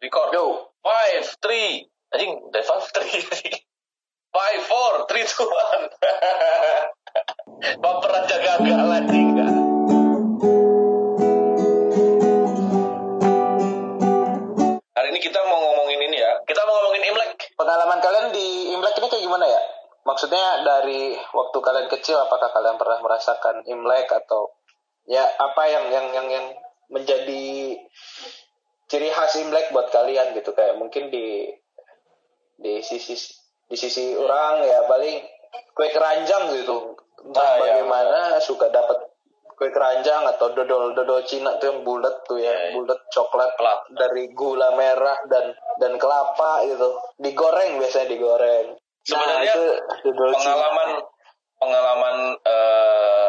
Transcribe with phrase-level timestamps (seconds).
[0.00, 0.32] record.
[0.32, 0.72] Yo.
[0.80, 1.84] Five, three.
[2.10, 3.20] Anjing, dari five, three.
[4.30, 5.84] Five, four, three, two, one.
[7.84, 9.28] Baper aja gagal anjing.
[14.96, 16.32] Hari ini kita mau ngomongin ini ya.
[16.48, 17.30] Kita mau ngomongin Imlek.
[17.58, 19.60] Pengalaman kalian di Imlek ini kayak gimana ya?
[20.06, 24.56] Maksudnya dari waktu kalian kecil apakah kalian pernah merasakan Imlek atau
[25.04, 26.46] ya apa yang yang yang yang
[26.88, 27.76] menjadi
[28.90, 31.46] ciri khas Imlek buat kalian gitu kayak mungkin di
[32.58, 33.14] di sisi
[33.70, 35.22] di sisi orang ya paling
[35.72, 37.60] kue keranjang gitu entah Ah, iya.
[37.80, 38.98] bagaimana suka dapat
[39.54, 42.70] kue keranjang atau dodol dodol Cina tuh yang bulat tuh Iya, ya iya.
[42.74, 43.86] bulat coklat Kelapa.
[43.94, 48.66] dari gula merah dan dan kelapa gitu digoreng biasanya digoreng
[49.00, 49.64] Sebenarnya nah, itu
[50.04, 50.90] dodol Cina pengalaman
[51.56, 53.28] pengalaman eh,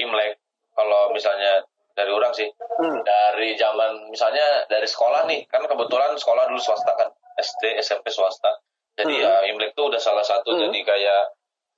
[0.00, 0.40] Imlek
[0.72, 1.60] kalau misalnya
[1.92, 3.00] dari orang sih Hmm.
[3.02, 8.48] dari zaman misalnya dari sekolah nih kan kebetulan sekolah dulu swasta kan SD SMP swasta
[8.92, 9.22] jadi Hmm.
[9.22, 10.68] ya Imlek tuh udah salah satu Hmm.
[10.68, 11.22] jadi kayak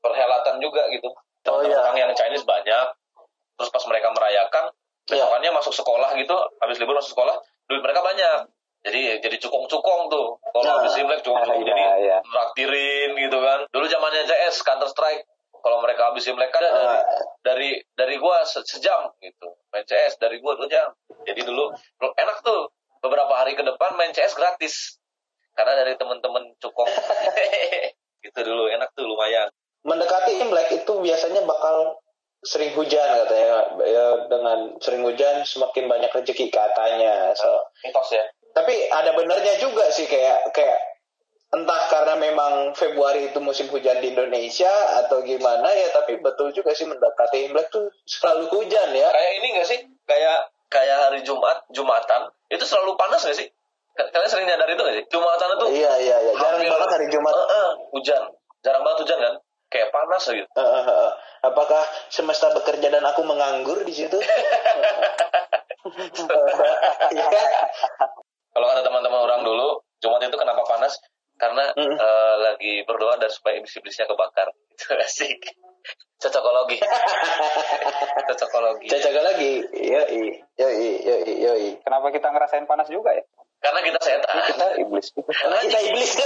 [0.01, 1.11] perhelatan juga gitu
[1.45, 1.77] Oh, iya.
[1.77, 2.87] orang yang Chinese banyak
[3.55, 4.73] terus pas mereka merayakan
[5.05, 5.21] Iya.
[5.21, 7.37] besokannya masuk sekolah gitu habis libur masuk sekolah
[7.69, 8.49] duit mereka banyak
[8.81, 10.75] jadi jadi cukong-cukong tuh kalau Nah.
[10.81, 12.17] habis Imlek cukong-cukong Iya, jadi iya.
[12.25, 15.29] traktirin gitu kan dulu zamannya CS Counter Strike
[15.65, 17.01] kalau mereka habis Imlek kan dari, Ah.
[17.41, 19.49] dari dari gua se- sejam gitu.
[19.73, 20.93] Main CS dari gua dua jam.
[21.25, 22.69] Jadi dulu enak tuh
[23.01, 25.01] beberapa hari ke depan main CS gratis.
[25.55, 26.85] Karena dari temen-temen cukong.
[28.21, 29.49] Gitu dulu enak tuh lumayan.
[29.85, 32.01] Mendekati Imlek itu biasanya bakal
[32.41, 33.69] sering hujan katanya.
[33.81, 37.49] Ya dengan sering hujan semakin banyak rezeki katanya so.
[37.81, 38.25] Mitos ya.
[38.53, 40.79] Tapi ada benernya juga sih kayak kayak
[41.55, 44.71] entah karena memang Februari itu musim hujan di Indonesia
[45.05, 49.09] atau gimana ya tapi betul juga sih mendekati Imlek tuh selalu hujan ya.
[49.15, 49.79] Kayak ini gak sih?
[50.05, 53.47] Kayak kayak hari Jumat Jumatan itu selalu panas gak sih?
[53.95, 55.05] Ka- kalian sering nyadar itu gak sih?
[55.07, 56.33] Jumatan itu iya iya iya.
[56.35, 57.33] Jarang hampir- banget hari Jumat.
[57.33, 58.23] Eh, eh, hujan.
[58.67, 59.35] Jarang banget hujan kan?
[59.71, 60.49] Kayak panas gitu.
[60.51, 61.13] Eh, eh.
[61.45, 64.19] apakah semesta bekerja dan aku menganggur di situ?
[67.15, 67.29] Iya.
[68.55, 70.97] Kalau kata teman-teman orang dulu Jumat itu kenapa panas
[71.35, 71.97] karena Mm.
[71.99, 75.41] eh, lagi berdoa dan supaya iblis-iblisnya kebakar itu asik
[76.17, 76.79] cocokologi
[78.31, 80.23] cocokologi Caca lagi yoi
[80.57, 83.25] yoi yoi yoi Kenapa kita ngerasain panas juga ya?
[83.61, 85.07] karena kita setan Kita iblis.
[85.17, 86.13] Karena kita iblis.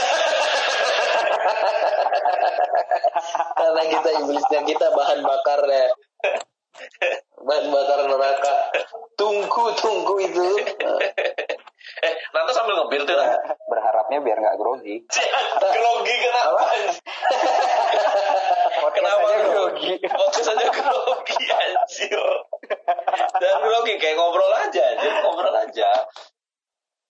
[3.58, 5.86] Karena kita iblisnya kita bahan bakarnya.
[7.38, 8.54] Bahan bakar neraka.
[9.14, 10.46] Tunggu tunggu itu.
[11.98, 13.34] eh nanti sambil ngebir tuh Nah,
[13.66, 15.02] Berharapnya biar nggak grogi.
[15.72, 16.62] grogi kenapa
[18.88, 19.94] Kenapa aja grogi?
[19.98, 20.06] grogi.
[20.06, 22.22] Podcast aja grogi anjir.
[23.38, 25.90] Dan grogi kayak ngobrol aja, anjir, ngobrol aja.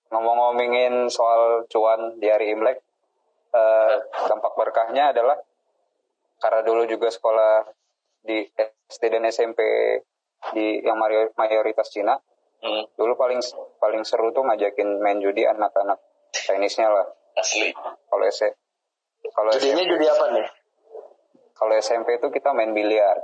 [0.08, 2.80] Ngomong-ngomongin soal cuan di hari Imlek,
[3.52, 5.36] eh, dampak berkahnya adalah
[6.38, 7.66] karena dulu juga sekolah
[8.28, 8.44] di
[8.86, 9.60] SD dan SMP
[10.52, 12.20] di yang mayor- mayoritas Cina,
[12.58, 13.38] Hmm, dulu paling
[13.78, 15.96] paling seru tuh ngajakin main judi anak-anak
[16.36, 17.06] Chinese-nya lah.
[17.32, 17.70] asli.
[17.70, 18.42] Kalau S
[19.30, 20.46] kalau Jadinya SMP, jadi apa nih?
[21.52, 23.14] kalau SMP itu kita main biliar.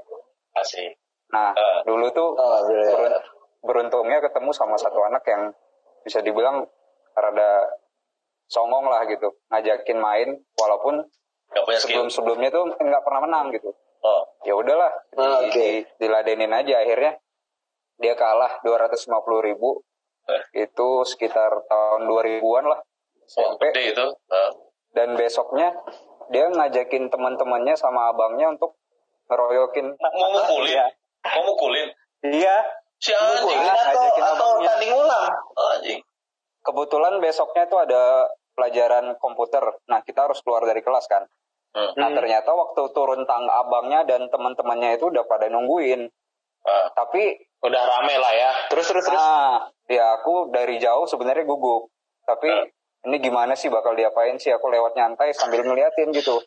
[0.54, 0.86] Asli.
[1.28, 1.78] Nah, Eh.
[1.82, 3.20] dulu tuh Oh, berun-
[3.60, 5.50] beruntungnya ketemu sama satu anak yang
[6.00, 6.62] bisa dibilang
[7.12, 7.74] rada
[8.46, 11.02] songong lah gitu, ngajakin main walaupun
[11.48, 11.90] Gak punya skill.
[11.90, 13.74] sebelum sebelumnya tuh nggak pernah menang gitu.
[14.04, 15.48] Oh, Ya udahlah, di, Ah, oke.
[15.50, 17.16] di- diladenin aja akhirnya
[17.96, 19.00] dia kalah 250
[19.40, 19.80] ribu
[20.24, 20.62] Eh.
[20.62, 24.06] itu sekitar tahun 2000-an lah oh SMP gede itu.
[24.06, 24.50] Eh,
[24.92, 25.72] dan besoknya
[26.26, 28.76] dia ngajakin teman-temannya sama abangnya untuk
[29.26, 30.68] ngeroyokin Mau mukulin?
[30.70, 30.86] Iya.
[31.26, 31.88] Mau mukulin?
[32.26, 32.56] iya
[32.96, 33.56] Si anjing.
[33.58, 34.68] Atau, ngajakin atau abangnya.
[34.70, 35.24] tanding ulang?
[35.70, 36.00] Anjing.
[36.62, 39.60] kebetulan besoknya tuh ada pelajaran komputer.
[39.84, 41.28] Nah, kita harus keluar dari kelas kan.
[41.74, 41.90] Hmm.
[41.94, 46.06] Nah, ternyata waktu turun tangga abangnya dan teman-temannya itu udah pada nungguin.
[46.62, 48.50] Ah, Tapi, Udah rame lah ya.
[48.68, 49.16] Terus terus terus.
[49.16, 51.88] nah, ya aku dari jauh sebenarnya gugup.
[52.22, 52.64] Tapi Ah.
[53.04, 54.48] ini gimana sih bakal diapain sih?
[54.50, 56.44] Aku lewat nyantai sambil ngeliatin gitu.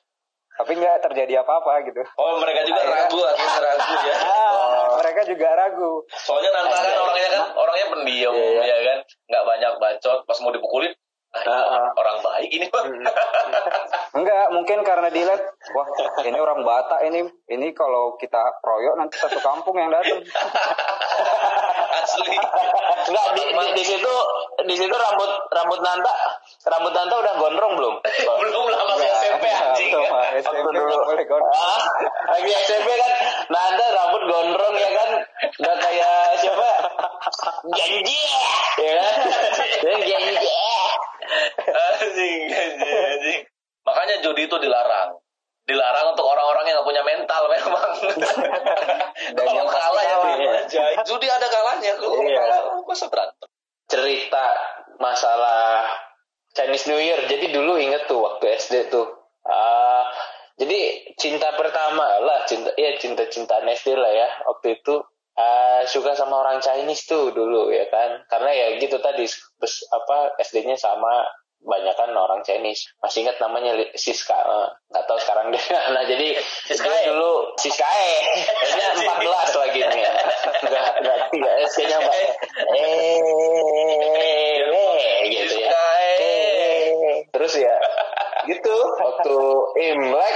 [0.56, 2.02] Tapi nggak terjadi apa-apa gitu.
[2.16, 4.16] Oh mereka juga Akhirnya- ragu, akhirnya ragu ya.
[4.28, 5.92] Ah, mereka juga ragu.
[6.08, 8.64] Soalnya Nanta kan orangnya kan orangnya pendiam Iya, iya.
[8.64, 8.98] ya kan,
[9.28, 10.20] nggak banyak bacot.
[10.24, 10.94] Pas mau dipukulin,
[11.36, 11.88] ah, ini Ah, ah.
[11.96, 12.88] orang baik ini bang.
[14.18, 15.42] Enggak, mungkin karena dilihat,
[15.76, 15.88] wah
[16.24, 20.24] ini orang Batak ini, ini kalau kita royok nanti satu kampung yang datang.
[23.08, 24.14] Enggak di, di, di situ
[24.68, 26.14] di situ rambut rambut Nanta
[26.68, 27.96] rambut Nanta udah gondrong belum?
[28.04, 29.08] Belum lah masih.
[29.08, 29.92] SMP anjing.
[29.96, 30.96] Waktu dulu.
[31.08, 31.56] boleh gondrong.
[31.56, 31.82] Ah,
[32.36, 33.12] lagi SMP kan
[33.48, 35.10] Nanda rambut gondrong ya kan
[35.62, 36.70] udah kayak siapa?
[37.72, 38.20] Janji
[38.82, 39.16] ya kan?
[39.84, 40.48] Dan janji
[41.68, 43.42] anjing, anjing, anjing.
[43.84, 45.20] Makanya judi itu dilarang.
[45.68, 47.90] Dilarang untuk orang-orang yang gak punya mental memang.
[49.28, 50.16] Dan Kalau yang kalah ya
[50.64, 50.84] aja.
[51.04, 51.92] Judi ada kalahnya.
[51.94, 52.40] Kalau Iya.
[52.40, 53.48] kalah masa berantem.
[53.88, 54.46] cerita
[54.98, 55.88] masalah
[56.52, 57.20] Chinese New Year.
[57.22, 59.08] Jadi dulu inget tuh waktu SD tuh.
[59.44, 60.04] Ah,
[60.56, 60.76] jadi
[61.16, 64.28] cinta pertama lah, cinta ya cinta-cintaan SD lah ya.
[64.44, 65.04] Waktu itu
[65.36, 68.24] ah, suka sama orang Chinese tuh dulu ya kan.
[68.26, 69.24] Karena ya gitu tadi
[69.56, 71.24] bes- apa SD-nya sama
[71.64, 72.88] banyak kan orang Chinese.
[73.02, 74.38] Masih ingat namanya Siska.
[74.38, 75.62] eh, nggak tahu sekarang dia.
[75.96, 76.38] Nah, jadi
[76.68, 76.86] Siskae.
[76.86, 78.12] dia dulu Siskae.
[78.76, 80.04] Dia 14 lagi nih.
[80.64, 82.16] Enggak enggak tiga SD-nya Mbak.
[82.16, 83.18] Eh,
[84.68, 85.72] eh, gitu ya.
[87.34, 87.76] Terus ya,
[88.50, 88.76] gitu.
[88.98, 89.38] Waktu
[89.94, 90.36] Imlek,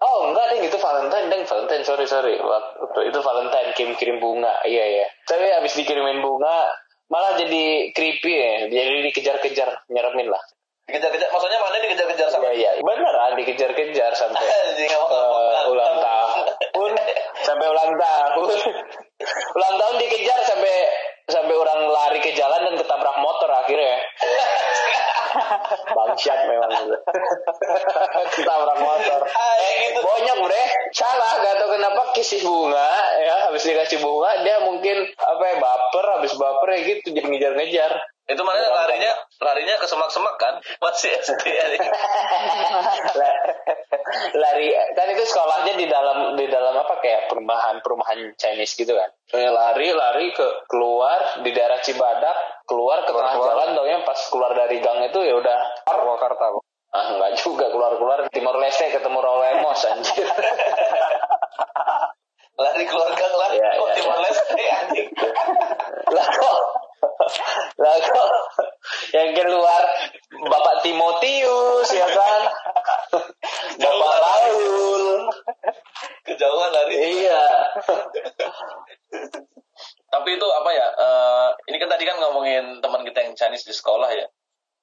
[0.00, 2.34] oh enggak deh itu Valentine, deng Valentine, sorry sorry.
[2.40, 5.06] Waktu itu Valentine kirim kirim bunga, iya ya.
[5.28, 6.72] Tapi habis dikirimin bunga,
[7.08, 10.42] malah jadi creepy ya, jadi dikejar-kejar, nyeremin lah.
[10.88, 14.40] Dikejar-kejar, maksudnya mana dikejar-kejar sama Iya iya, beneran dikejar-kejar sampai
[14.80, 16.90] eh, ulang tahun,
[17.48, 18.56] sampai ulang tahun,
[19.56, 20.74] ulang tahun dikejar sampai
[21.28, 24.00] sampai orang lari ke jalan dan ketabrak motor akhirnya.
[25.92, 26.96] Bangsat memang itu.
[28.40, 29.20] ketabrak motor.
[29.28, 30.00] Eh, gitu.
[30.00, 30.62] Bonyok bre,
[30.96, 32.90] salah gak tau kenapa kisih bunga
[33.20, 37.92] ya habis dikasih bunga dia mungkin apa ya baper habis baper ya gitu jadi ngejar-ngejar.
[38.28, 40.60] Itu mana larinya larinya ke semak-semak kan?
[40.84, 41.80] Masih SD anjing.
[44.36, 49.10] lari kan itu sekolahnya di dalam di dalam apa kayak perumahan perumahan Chinese gitu kan
[49.28, 54.56] Eh, lari lari ke keluar di daerah Cibadak keluar ke tengah jalan taunya pas keluar
[54.56, 56.56] dari gang itu ya udah Purwakarta
[56.88, 60.28] ah nggak juga keluar keluar Timor Leste ketemu Rolemos anjir
[62.58, 63.54] Lari keluar gang lah.
[63.54, 64.18] Iya, oh, iya, Timor.
[64.18, 65.08] Leste anjing.
[66.10, 66.58] lah kok
[67.82, 68.28] lah kok
[69.14, 69.82] yang keluar
[70.48, 72.42] Bapak Timotius ya kan
[73.82, 75.04] Bapak Raul
[76.28, 76.94] Kejauhan lari.
[77.24, 77.42] iya
[80.08, 80.88] Tapi itu apa ya?
[80.88, 84.24] eh, ini kan tadi kan ngomongin teman kita yang Chinese di sekolah ya.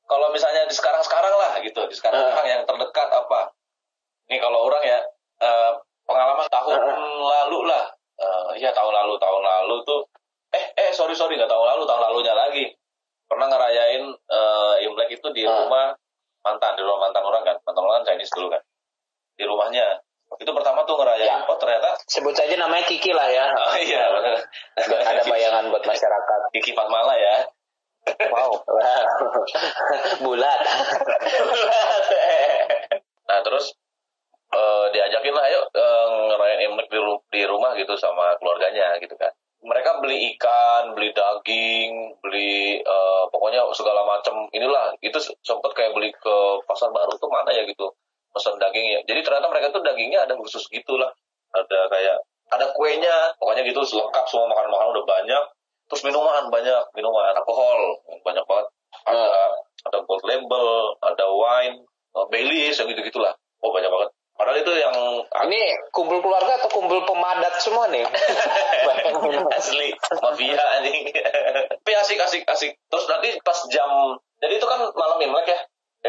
[0.06, 3.50] Kalau misalnya di sekarang-sekarang lah gitu, di sekarang-sekarang yang terdekat apa?
[4.29, 5.00] Ini kalau orang ya
[5.41, 5.71] eh,
[6.06, 6.77] pengalaman tahun
[7.25, 7.89] lalu lah.
[8.15, 10.01] Eh, ya tahun lalu, tahun lalu tuh
[10.95, 12.71] sorry sorry nggak tahun lalu, tahun lalunya lagi.
[13.25, 15.62] Pernah ngerayain eh, Imlek itu di Ah.
[15.62, 15.92] rumah
[16.42, 17.57] mantan, di rumah mantan orang kan.
[17.62, 18.62] Mantan orang Chinese dulu kan.
[19.36, 20.00] Di rumahnya.
[20.36, 21.45] Itu pertama tuh ngerayain, Ya.
[21.45, 24.36] oh ternyata sebut saja namanya Kiki lah ya Oh iya benar.
[25.06, 27.36] ada bayangan buat masyarakat Kiki Fatmala ya.
[28.30, 28.51] wow
[30.25, 30.59] bulat
[33.25, 33.74] nah terus
[34.51, 39.18] eh, diajakin lah ayo eh, ngerayain Imlek di, ru- di rumah gitu sama keluarganya gitu
[39.18, 39.33] kan.
[39.65, 44.94] Mereka beli ikan, beli daging, beli eh, pokoknya segala macam inilah.
[45.01, 46.35] Itu s- sempet kayak beli ke
[46.69, 47.89] pasar baru tuh mana ya gitu.
[48.29, 49.00] Pesan daging ya.
[49.09, 51.09] Jadi ternyata mereka tuh dagingnya ada khusus gitulah.
[51.56, 52.17] Ada kayak
[52.53, 55.44] ada kuenya, pokoknya gitu lengkap semua makan-makan udah banyak.
[55.89, 58.68] Terus minuman banyak, minuman alkohol banyak banget.
[59.06, 59.25] Ada
[59.85, 61.85] ada gold label, ada wine,
[62.18, 63.33] uh, Baileys, yang gitu-gitulah.
[63.61, 64.09] Oh banyak banget.
[64.35, 64.95] Padahal itu yang
[65.47, 68.03] ini kumpul keluarga atau kumpul pemadat semua nih
[69.59, 71.07] asli mafia anjing.
[71.71, 72.75] Tapi asik asik asik.
[72.91, 75.59] Terus nanti pas jam jadi itu kan malam Imlek ya.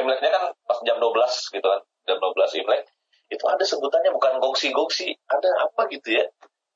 [0.02, 1.80] Imleknya kan pas jam 12 gitu kan.
[2.10, 2.90] Jam 12 Imlek.
[3.30, 6.26] Itu ada sebutannya bukan gongsi-gongsi, ada apa gitu ya.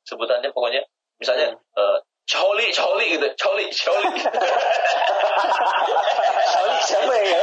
[0.07, 0.87] Sebutannya pokoknya
[1.19, 1.99] misalnya eh,
[2.31, 4.07] Choli, Choli gitu, Choli, Choli.
[6.55, 7.43] Soalnya siapa ya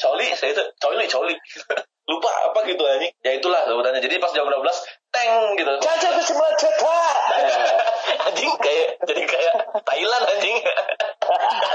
[0.00, 0.08] Oi?
[0.08, 1.34] Choli, saya itu Choli, Choli.
[2.10, 3.12] Lupa apa gitu anjing.
[3.22, 4.00] Ya itulah sebutannya.
[4.00, 4.64] Jadi pas jam 12
[5.12, 5.72] teng gitu.
[5.78, 7.00] Caca ke sebelah ceta
[8.26, 9.54] anjing kayak jadi kayak
[9.84, 10.56] Thailand anjing.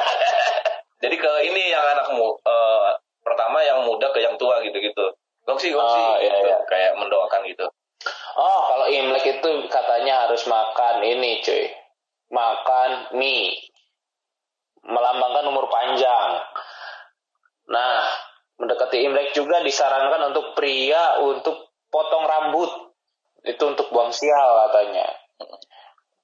[1.05, 2.89] jadi ke ini yang anakmu eh,
[3.23, 5.05] pertama yang muda ke yang tua gitu-gitu.
[5.45, 6.01] Gongsi, gongsi.
[6.01, 6.49] Oh, iya, gitu.
[6.49, 6.57] iya.
[6.65, 7.69] Kayak mendoakan gitu.
[8.35, 11.65] oh kalau Imlek itu katanya harus makan ini cuy
[12.29, 13.55] makan mie
[14.85, 16.43] melambangkan umur panjang
[17.65, 18.05] nah
[18.55, 22.71] mendekati Imlek juga disarankan untuk pria untuk potong rambut
[23.45, 25.07] itu untuk buang sial katanya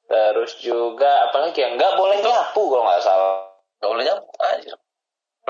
[0.07, 4.77] terus juga apalagi ya nggak boleh nyapu kalau nggak salah Gak boleh nyamuk anjir.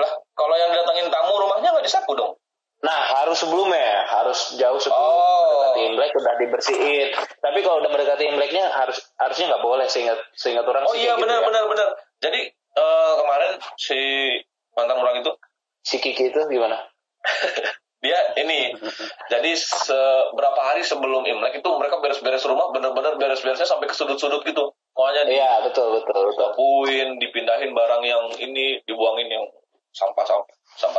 [0.00, 2.32] Lah, kalau yang datangin tamu rumahnya nggak disapu dong?
[2.80, 5.52] Nah, harus sebelumnya, harus jauh sebelum Oh.
[5.52, 7.08] mendekati Imlek udah dibersihin.
[7.44, 11.20] Tapi kalau udah mendekati Imleknya harus harusnya nggak boleh seingat seingat orang Oh iya kayak
[11.20, 11.46] gitu benar ya.
[11.46, 11.88] benar benar.
[12.24, 14.00] Jadi eh, kemarin si
[14.72, 15.30] mantan orang itu
[15.82, 16.78] Si Kiki itu gimana?
[18.02, 18.74] dia ini
[19.30, 24.74] jadi seberapa hari sebelum Imlek itu mereka beres-beres rumah bener-bener beres-beresnya sampai ke sudut-sudut gitu.
[24.90, 26.34] Pokoknya di Iya, betul betul betul.
[26.34, 29.46] disapuin dipindahin barang yang ini dibuangin yang
[29.94, 30.98] sampah sampah sampah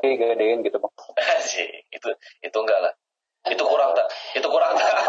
[0.00, 0.92] kaki gedein gitu bang.
[1.44, 2.08] Sih itu
[2.40, 2.92] itu enggak lah.
[3.44, 4.88] Itu kurang tak itu kurang tak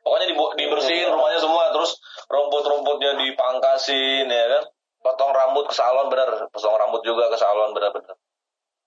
[0.00, 1.29] pokoknya dibu- dibersihin semua terus
[2.30, 4.64] rumput-rumputnya dipangkasin ya kan?
[5.00, 6.46] Potong rambut ke salon bener.
[6.48, 8.14] Potong rambut juga ke salon bener-bener.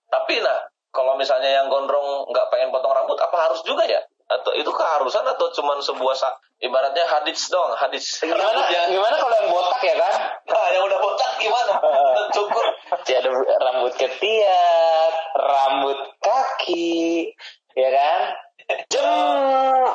[0.08, 0.58] Tapi nah
[0.88, 4.00] kalau misalnya yang gondrong nggak pengen potong rambut apa harus juga ya?
[4.24, 9.34] Atau itu keharusan atau cuman sebuah sa- ibaratnya hadits doang hadits Gimana, Rambutnya- gimana kalau
[9.36, 10.14] yang botak ya kan?
[10.48, 11.72] nah yang udah botak gimana?
[12.34, 12.66] Cukur.
[13.04, 17.36] Ya, ada rambut ketiak, rambut kaki,
[17.76, 18.20] ya kan?
[18.88, 19.92] Jenggot.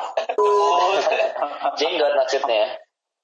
[1.74, 2.78] Jenggot maksudnya.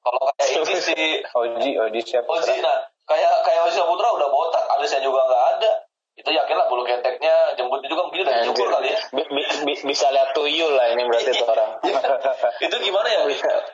[0.07, 2.31] Kalau kayak ini sih Oji Oji siapa?
[2.31, 5.71] Ozi nah kayak kayak Ozi Saputra udah botak alisnya juga nggak ada.
[6.17, 8.99] Itu yakin lah bulu keteknya jembutnya juga mungkin udah dicukur kali ya.
[9.13, 11.77] Bi- bi- bi- bisa lihat tuyul lah ini berarti tuh orang.
[12.67, 13.21] itu gimana ya?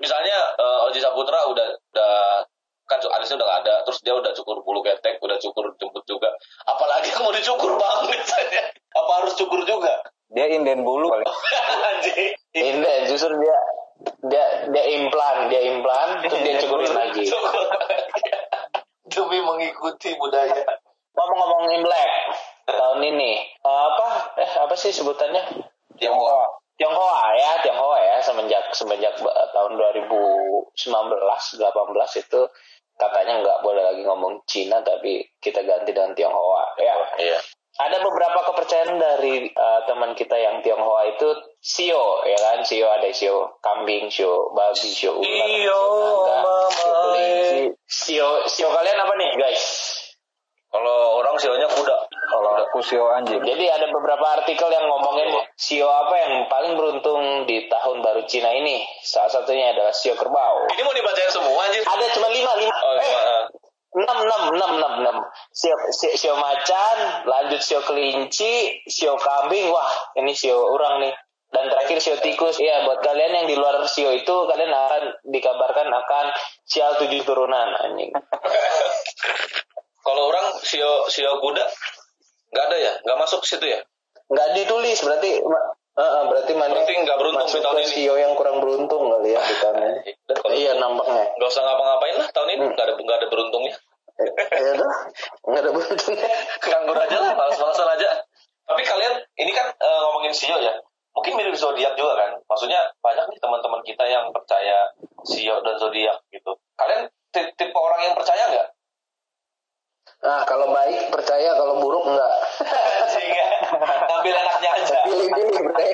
[0.02, 2.12] Misalnya eh, Oji Saputra udah udah
[2.90, 6.34] kan alisnya udah nggak ada terus dia udah cukur bulu ketek udah cukur jembut juga.
[6.66, 8.62] Apalagi yang mau dicukur bang misalnya.
[8.92, 10.02] Apa harus cukur juga?
[10.32, 13.56] Dia inden bulu anjing Ini justru dia
[14.02, 17.24] dia dia implan, dia implan, terus dia cukurin lagi.
[19.12, 20.64] Demi mengikuti budaya
[21.12, 22.10] Ngomong-ngomong Imlek
[22.64, 25.44] tahun ini, eh, apa eh apa sih sebutannya?
[26.00, 26.48] Tionghoa
[26.80, 32.40] Tionghoa ya, Tionghoa ya semenjak semenjak eh, tahun 2019 18 itu
[32.96, 36.94] katanya nggak boleh lagi ngomong Cina tapi kita ganti dengan Tionghoa ya.
[37.20, 37.38] iya
[37.72, 41.28] Ada beberapa kepercayaan dari eh, teman kita yang Tionghoa itu
[41.62, 46.90] sio ya kan, sio ada sio kambing, sio babi, sio ular, Sio, sio naga, sio
[46.90, 47.60] kelinci.
[47.86, 49.64] Sio sio kalian apa nih guys?
[50.72, 51.98] kalau orang sionya kuda
[52.32, 57.44] kalau aku sio anjing Jadi ada beberapa artikel yang ngomongin sio apa yang paling beruntung
[57.44, 58.80] di tahun baru Cina ini.
[59.04, 60.64] Salah satunya adalah sio kerbau.
[60.72, 62.72] ini mau dibacain semua anjir Ada cuma lima, lima.
[62.72, 63.20] oh, eh, iya.
[64.00, 65.16] enam, enam, enam, enam, enam.
[65.52, 69.68] Sio, sio, sio macan, lanjut sio kelinci, sio kambing.
[69.68, 71.12] Wah, ini sio orang nih.
[71.52, 72.56] Dan terakhir sio tikus.
[72.56, 76.26] Iya, buat kalian yang di luar sio itu, kalian akan dikabarkan akan
[76.64, 77.68] sial tujuh turunan.
[77.76, 78.08] Anjing.
[80.06, 81.64] Kalau orang sio sio kuda
[82.52, 83.80] nggak ada ya, nggak masuk situ ya.
[84.28, 85.40] Nggak ditulis, berarti...
[85.92, 87.88] eh, eh, berarti mana Berarti nggak beruntung di tahun ini.
[87.88, 90.00] sio yang kurang beruntung kali ya di tahun ini.
[90.64, 91.24] Iya nampaknya.
[91.36, 92.80] nggak usah ngapa-ngapain lah tahun ini Hmm.
[92.80, 93.74] ada nggak ada beruntungnya.
[94.52, 94.92] Iya dah,
[95.48, 96.28] nggak ada beruntungnya.
[96.68, 98.08] Nganggur aja lah, malas-malasan aja.
[98.68, 100.72] Tapi kalian ini kan eh, ngomongin sio ya,
[101.12, 102.30] mungkin mirip zodiak juga kan.
[102.44, 104.90] Maksudnya banyak nih teman-teman kita yang percaya
[105.24, 106.56] sio dan zodiak gitu.
[106.76, 108.68] Kalian ti- tipe orang yang percaya nggak?
[110.22, 112.32] Nah kalau baik percaya, kalau buruk enggak.
[112.62, 113.46] Anjing ya.
[114.10, 114.96] Ngambil enaknya aja.
[115.02, 115.88] Pilih-pilih bre,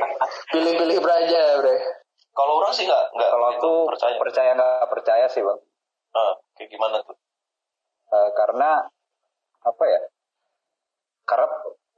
[0.53, 1.77] pilih-pilih aja bre.
[2.33, 4.15] Kalau orang sih nggak nggak kalau tuh percaya.
[4.21, 5.59] percaya nggak percaya sih bang
[6.09, 7.17] Eh, kayak gimana tuh?
[8.09, 8.87] Eh, karena
[9.59, 10.01] apa ya
[11.29, 11.47] karena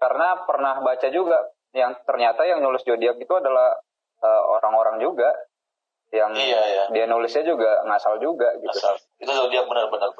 [0.00, 1.38] karena pernah baca juga
[1.72, 3.74] yang ternyata yang nulis zodiak itu adalah
[4.20, 5.30] eh, orang-orang juga
[6.10, 6.84] yang Iya, iya.
[6.90, 8.98] dia nulisnya juga ngasal juga gitu Asal.
[9.22, 10.10] Itu zodiak benar-benar.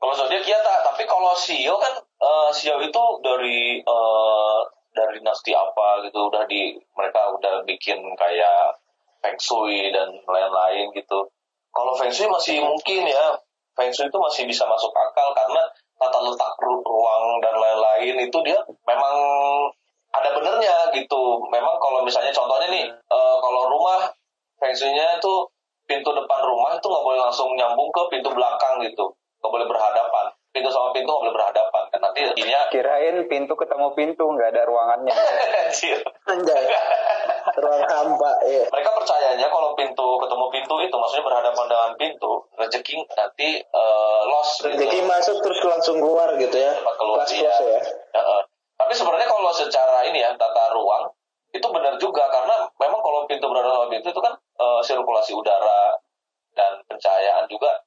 [0.00, 4.58] Kalau zodiak ya tak, tapi kalau sio kan eh, sio itu dari eh,
[4.94, 8.78] dari dinasti apa gitu udah di mereka udah bikin kayak
[9.20, 11.28] feng shui dan lain-lain gitu.
[11.74, 13.36] Kalau feng shui masih mungkin ya
[13.76, 15.60] feng shui itu masih bisa masuk akal karena
[16.00, 19.16] tata letak ru- ruang dan lain-lain itu dia memang
[20.14, 21.22] ada benernya gitu.
[21.50, 24.06] Memang kalau misalnya contohnya nih eh, kalau rumah
[24.58, 25.34] feng shui-nya itu
[25.84, 29.12] pintu depan rumah itu nggak boleh langsung nyambung ke pintu belakang gitu
[29.44, 33.92] nggak boleh berhadapan pintu sama pintu nggak boleh berhadapan kan nanti jadinya kirain pintu ketemu
[33.92, 35.12] pintu nggak ada ruangannya
[35.68, 36.00] Anjir.
[36.24, 36.64] Anjay,
[37.60, 38.64] ruang hampa ya.
[38.72, 44.64] mereka percayanya kalau pintu ketemu pintu itu maksudnya berhadapan dengan pintu rezeki nanti eh, loss
[44.64, 46.72] gitu Jadi masuk terus langsung keluar gitu ya.
[46.96, 47.52] Keluar, Kelas iya.
[47.52, 47.80] kelas ya.
[48.16, 48.40] Heeh.
[48.84, 51.08] Tapi sebenarnya kalau secara ini ya tata ruang
[51.56, 52.28] itu benar juga.
[52.28, 55.96] Karena memang kalau pintu berhadapan dengan pintu itu kan eh, sirkulasi udara
[56.52, 57.80] dan pencahayaan juga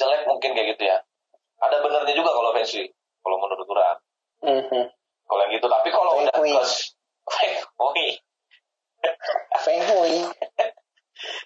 [0.00, 0.96] jelek mungkin kayak gitu ya.
[1.60, 2.88] Ada benernya juga kalau feng shui
[3.20, 3.98] kalau menurut orang
[4.42, 4.82] Mhm.
[5.28, 5.66] kalau yang gitu.
[5.68, 6.64] Tapi kalau udah ke
[9.62, 9.84] Feng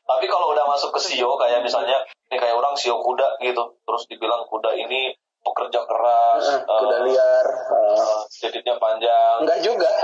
[0.06, 2.00] tapi kalau udah masuk ke sio kayak misalnya
[2.30, 3.76] ini kayak orang sio kuda gitu.
[3.82, 5.12] Terus dibilang kuda ini
[5.56, 7.46] pekerja keras Heeh, Kuda eh, liar.
[7.48, 9.88] Eh, eh, titiknya panjang Enggak juga.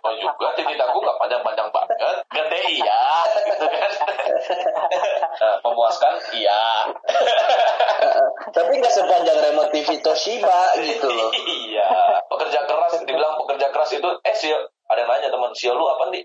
[0.00, 1.96] oh juga titik aku nggak panjang-panjang banget
[2.32, 3.04] gede iya
[3.44, 3.92] gitu kan
[5.40, 6.88] Nah, memuaskan iya
[8.50, 11.28] Tapi nggak sepanjang remote TV Toshiba gitu loh.
[11.68, 11.88] iya
[12.24, 14.56] pekerja keras dibilang pekerja keras itu eh sio
[14.88, 16.24] ada yang nanya teman sio lu apa nih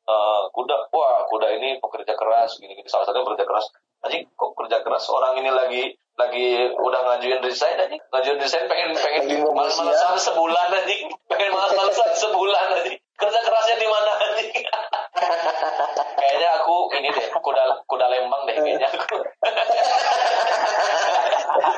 [0.00, 3.70] Eh, kuda wah kuda ini pekerja keras gini gini salah satunya pekerja keras
[4.02, 5.82] anjing kok kerja keras orang ini lagi
[6.20, 7.96] lagi udah ngajuin resign aja.
[7.96, 10.94] Ngajuin resign pengen pengen malas-malasan sebulan aja.
[11.26, 12.92] Pengen malas-malasan sebulan aja.
[13.16, 14.44] Kerja kerasnya di mana aja.
[16.14, 19.16] Kayaknya aku ini deh kuda kuda lembang deh kayaknya aku.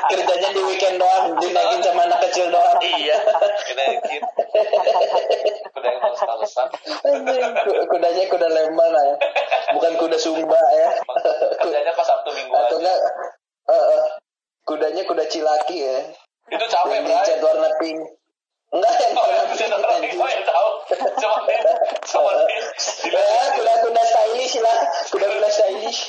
[0.04, 2.76] Kerjanya di weekend doang, dinaikin sama anak kecil doang.
[2.78, 3.16] iya
[3.64, 4.22] kenaikin
[5.72, 6.68] kuda yang males-malesan.
[7.64, 9.16] Ku- Kudanya kuda lembang lah ya.
[9.72, 10.90] Bukan kuda sumba ya.
[11.58, 12.99] kerjanya pas sabtu minggu Atau aja enggak
[13.62, 14.02] eh, eh,
[14.62, 15.99] kudanya kuda cilaki ya.
[16.49, 17.99] itu capek Yang bray dicat warna pink.
[18.70, 19.52] Enggak yang Oh, warna ya, pink.
[19.54, 20.10] bisa orang anjing.
[20.12, 20.68] Bimo yang tahu.
[21.16, 21.60] Cuma dia,
[22.04, 22.46] cuma dia.
[23.08, 24.78] Ya, kuda-kuda stylish lah.
[25.08, 26.00] Kuda-kuda stylish.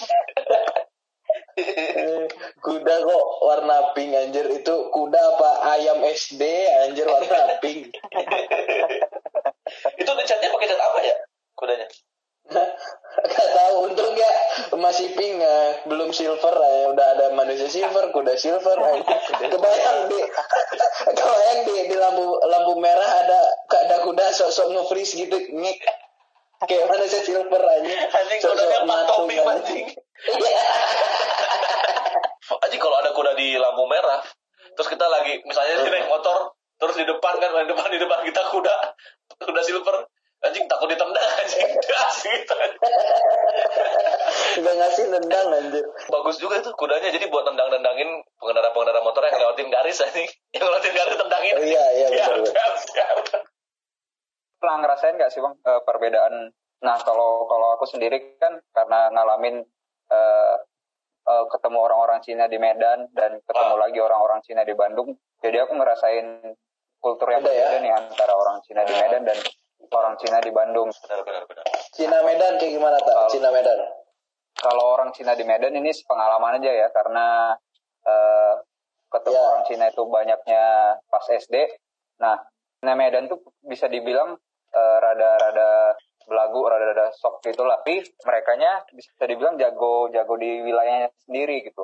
[1.53, 2.25] Eh,
[2.59, 6.43] kuda kok warna pink anjir itu kuda apa ayam SD
[6.87, 7.95] anjir warna pink
[9.97, 11.15] Itu ngecatnya pakai cat apa ya?
[11.55, 11.87] Kudanya.
[13.23, 14.31] Gak tahu untung ya
[14.75, 16.91] masih pink eh, belum silver eh.
[16.91, 18.99] udah ada manusia silver kuda silver eh.
[19.47, 20.19] kebayang di
[21.07, 23.41] kebayang di, di lampu lampu merah ada
[23.71, 25.79] ada kuda sok-sok nge-freeze gitu ngik
[26.67, 29.39] kayak manusia silver aja Anjing kudanya Topik.
[32.63, 34.19] Anjing kalau ada kuda di lampu merah,
[34.75, 38.19] terus kita lagi misalnya sih naik motor, terus di depan kan di depan di depan
[38.23, 38.75] kita kuda
[39.43, 39.95] kuda silver,
[40.43, 42.55] anjing takut ditendang anjing das gitu.
[44.53, 49.67] Gak ngasih nendang anjir Bagus juga itu kudanya jadi buat tendang-tendangin pengendara-pengendara motor yang lewatin
[49.73, 50.29] garis anjing.
[50.53, 51.53] Yang lewatin garis tendangin.
[51.57, 52.53] Oh, iya, iya, Ya, benar, benar.
[52.53, 53.43] gas, gas.
[54.63, 59.59] pernah ngerasain nggak sih bang eh, perbedaan nah kalau kalau aku sendiri kan karena ngalamin
[60.07, 60.55] eh,
[61.27, 63.81] eh, ketemu orang-orang Cina di Medan dan ketemu Ah.
[63.87, 66.27] lagi orang-orang Cina di Bandung jadi aku ngerasain
[66.99, 67.55] kultur yang Ada ya?
[67.71, 69.37] berbeda nih antara orang Cina di Medan dan
[69.87, 71.65] orang Cina di Bandung Benar benar benar.
[71.95, 73.79] Cina Medan kayak gimana tak Cina Medan
[74.53, 77.55] kalau orang Cina di Medan ini pengalaman aja ya karena
[78.03, 78.53] eh,
[79.07, 79.47] ketemu Ya.
[79.47, 80.63] orang Cina itu banyaknya
[81.07, 81.55] pas SD.
[82.19, 82.35] Nah,
[82.75, 84.35] Cina Medan tuh bisa dibilang
[84.69, 87.79] eh, rada-rada belagu, rada-rada sok gitu lah.
[87.79, 91.82] Tapi merekanya bisa dibilang jago-jago di wilayahnya sendiri gitu.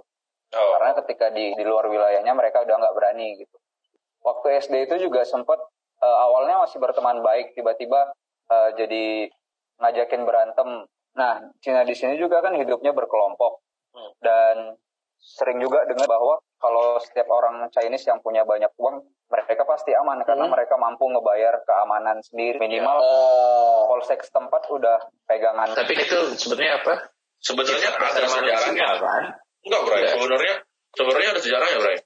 [0.52, 0.70] Oh.
[0.76, 3.58] Karena ketika di di luar wilayahnya mereka udah nggak berani gitu.
[4.20, 5.60] Waktu SD itu juga sempat
[6.00, 8.14] eh, awalnya masih berteman baik, tiba-tiba
[8.48, 9.06] eh, jadi
[9.78, 10.70] ngajakin berantem.
[11.12, 14.14] Nah, Cina di sini juga kan hidupnya berkelompok Hmm.
[14.22, 14.56] dan
[15.18, 20.22] sering juga dengar bahwa kalau setiap orang Chinese yang punya banyak uang, mereka pasti aman
[20.24, 20.54] karena Hmm.
[20.54, 25.74] mereka mampu ngebayar keamanan sendiri minimal Eh, polsek setempat udah pegangan.
[25.74, 26.94] Tapi itu sebenarnya apa?
[27.42, 28.88] Sebenarnya dasar sejarahnya.
[29.02, 29.24] kan?
[29.66, 30.00] Enggak, Bray.
[30.04, 30.10] Iya.
[30.16, 30.56] Sebenarnya
[30.96, 31.98] sebenarnya ada sejarahnya, Bray.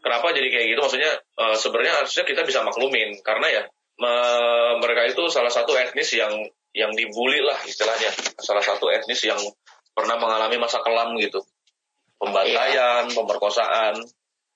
[0.00, 0.80] Kenapa jadi kayak gitu?
[0.80, 3.62] Maksudnya eh, sebenarnya harusnya kita bisa maklumin karena ya
[4.00, 6.32] me- mereka itu salah satu etnis yang
[6.72, 8.10] yang dibully lah istilahnya.
[8.40, 9.38] Salah satu etnis yang
[9.92, 11.42] pernah mengalami masa kelam gitu.
[12.16, 13.96] Pembantaian, pemerkosaan.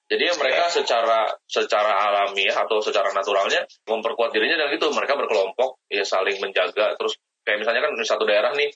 [0.04, 5.80] Jadi ya mereka secara secara alamiah atau secara naturalnya memperkuat dirinya dan gitu mereka berkelompok
[5.88, 8.68] ya saling menjaga terus kayak misalnya kan di satu daerah nih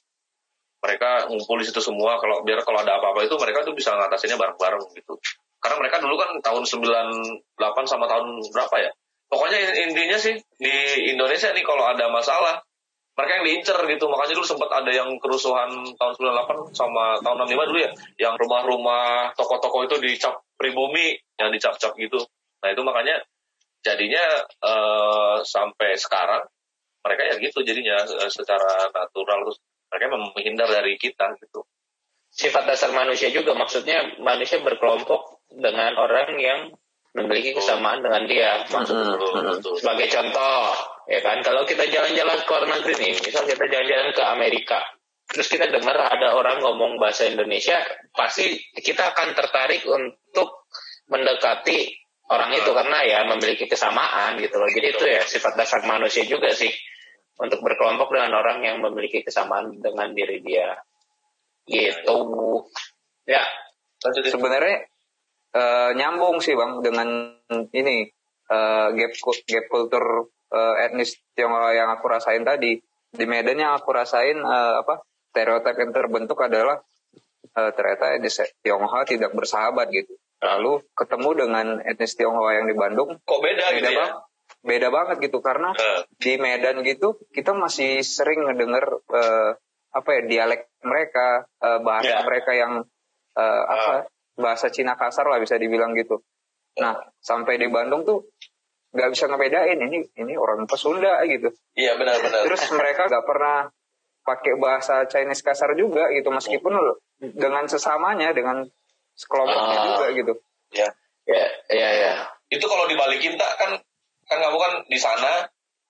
[0.78, 2.18] mereka ngumpul di situ semua.
[2.22, 5.18] Kalau biar kalau ada apa-apa itu mereka tuh bisa ngatasinnya bareng-bareng gitu.
[5.58, 8.90] Karena mereka dulu kan tahun 98 sama tahun berapa ya?
[9.28, 9.58] Pokoknya
[9.90, 10.74] intinya sih di
[11.12, 12.62] Indonesia nih kalau ada masalah
[13.18, 14.04] mereka yang diincer gitu.
[14.06, 17.90] Makanya dulu sempat ada yang kerusuhan tahun 98 sama tahun 65 dulu ya.
[18.22, 22.22] Yang rumah-rumah toko-toko itu dicap pribumi yang dicap-cap gitu.
[22.62, 23.18] Nah itu makanya
[23.82, 26.46] jadinya eh, sampai sekarang
[27.02, 31.64] mereka ya gitu jadinya eh, secara natural terus mereka memang menghindar dari kita gitu.
[32.28, 36.60] Sifat dasar manusia juga maksudnya manusia berkelompok dengan orang yang
[37.16, 38.62] memiliki kesamaan dengan dia.
[38.68, 39.16] Maksudnya
[39.58, 40.60] sebagai contoh,
[41.08, 41.40] ya kan?
[41.40, 44.78] Kalau kita jalan-jalan ke luar negeri nih, misal kita jalan-jalan ke Amerika,
[45.32, 47.80] terus kita dengar ada orang ngomong bahasa Indonesia,
[48.12, 50.68] pasti kita akan tertarik untuk
[51.08, 51.96] mendekati
[52.28, 54.68] orang itu karena ya memiliki kesamaan gitu loh.
[54.68, 56.68] Jadi itu ya sifat dasar manusia juga sih
[57.38, 60.74] untuk berkelompok dengan orang yang memiliki kesamaan dengan diri dia.
[61.64, 62.18] Gitu.
[63.28, 63.44] Ya,
[64.02, 64.76] lanjutin sebenarnya
[65.54, 67.08] eh, nyambung sih bang dengan
[67.70, 68.10] ini
[68.50, 69.12] eh, gap
[69.46, 72.80] gap kultur eh, etnis Tionghoa yang aku rasain tadi.
[73.08, 76.82] Di Medan yang aku rasain eh, apa stereotip yang terbentuk adalah
[77.54, 80.16] eh, ternyata etnis Tionghoa tidak bersahabat gitu.
[80.42, 83.14] Lalu ketemu dengan etnis Tionghoa yang di Bandung.
[83.22, 83.98] Kok beda gitu beda ya?
[84.00, 84.27] banget
[84.68, 89.50] beda banget gitu karena Eh, di Medan gitu kita masih sering ngedenger eh,
[89.88, 91.26] apa ya dialek mereka
[91.58, 92.22] eh, bahasa Ya.
[92.22, 92.84] mereka yang
[93.32, 96.20] eh, apa bahasa Cina kasar lah bisa dibilang gitu.
[96.76, 98.28] Nah sampai di Bandung tuh
[98.88, 101.48] nggak bisa ngebedain ini ini orang Pesunda gitu.
[101.74, 103.68] iya benar-benar Terus mereka nggak pernah
[104.20, 106.72] pakai bahasa Chinese kasar juga gitu meskipun
[107.18, 108.64] dengan sesamanya dengan
[109.12, 109.84] sekelompoknya Ah.
[109.86, 110.32] juga gitu.
[110.72, 110.88] ya
[111.24, 112.12] Ya, ya, ya.
[112.48, 113.76] itu kalau dibalikin tak kan
[114.28, 115.48] kan kamu kan di sana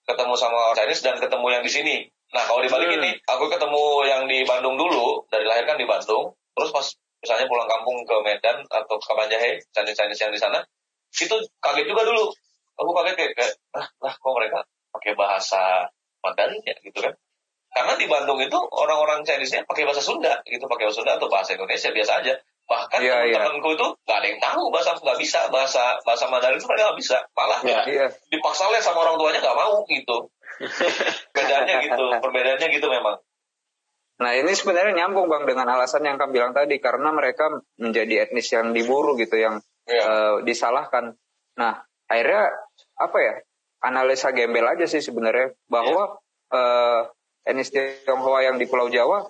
[0.09, 1.97] ketemu sama orang Chinese dan ketemu yang di sini.
[2.33, 3.07] Nah kalau dibalikin Hmm.
[3.09, 6.87] nih, aku ketemu yang di Bandung dulu dari lahir kan di Bandung, terus pas
[7.21, 10.63] misalnya pulang kampung ke Medan atau ke Banjahe, Chinese Chinese yang di sana,
[11.13, 12.31] itu kaget juga dulu.
[12.79, 14.59] Aku kaget kayak, kayak ah lah kok mereka
[14.95, 15.89] pakai bahasa
[16.23, 17.13] Mandarin ya gitu kan?
[17.69, 21.53] Karena di Bandung itu orang-orang Chinese-nya pakai bahasa Sunda gitu, pakai bahasa Sunda atau bahasa
[21.53, 22.35] Indonesia biasa aja.
[22.69, 23.41] Bahkan Iya, iya.
[23.41, 27.01] teman-temanku itu nggak ada yang tahu bahasa nggak bisa bahasa bahasa Mandarin itu mereka nggak
[27.01, 27.17] bisa.
[27.33, 27.81] Malah Ya.
[27.89, 28.07] Iya.
[28.29, 30.17] dipaksa les sama orang tuanya nggak mau gitu.
[31.35, 33.17] Bedanya gitu, perbedaannya gitu memang.
[34.19, 38.51] Nah ini sebenarnya nyambung bang dengan alasan yang kamu bilang tadi karena mereka menjadi etnis
[38.51, 40.03] yang diburu gitu yang Iya.
[40.05, 41.17] eh, disalahkan.
[41.57, 42.53] Nah akhirnya
[43.01, 43.35] apa ya
[43.81, 46.21] analisa gembel aja sih sebenarnya bahwa
[46.53, 47.01] eh,
[47.49, 49.25] etnis Tionghoa yang di Pulau Jawa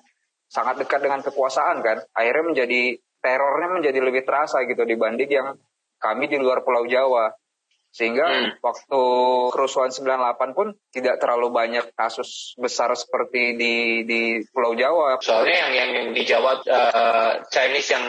[0.48, 2.02] sangat dekat dengan kekuasaan kan.
[2.10, 5.48] Akhirnya menjadi terornya menjadi lebih terasa gitu dibanding yang
[5.98, 7.34] kami di luar Pulau Jawa.
[7.88, 8.50] Sehingga Hmm.
[8.60, 9.00] waktu
[9.50, 14.20] kerusuhan 98 pun tidak terlalu banyak kasus besar seperti di di
[14.52, 15.16] Pulau Jawa.
[15.18, 18.04] Soalnya yang yang, yang di Jawa eh, Chinese yang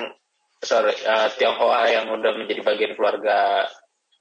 [0.60, 3.66] sorry eh, Tionghoa yang udah menjadi bagian keluarga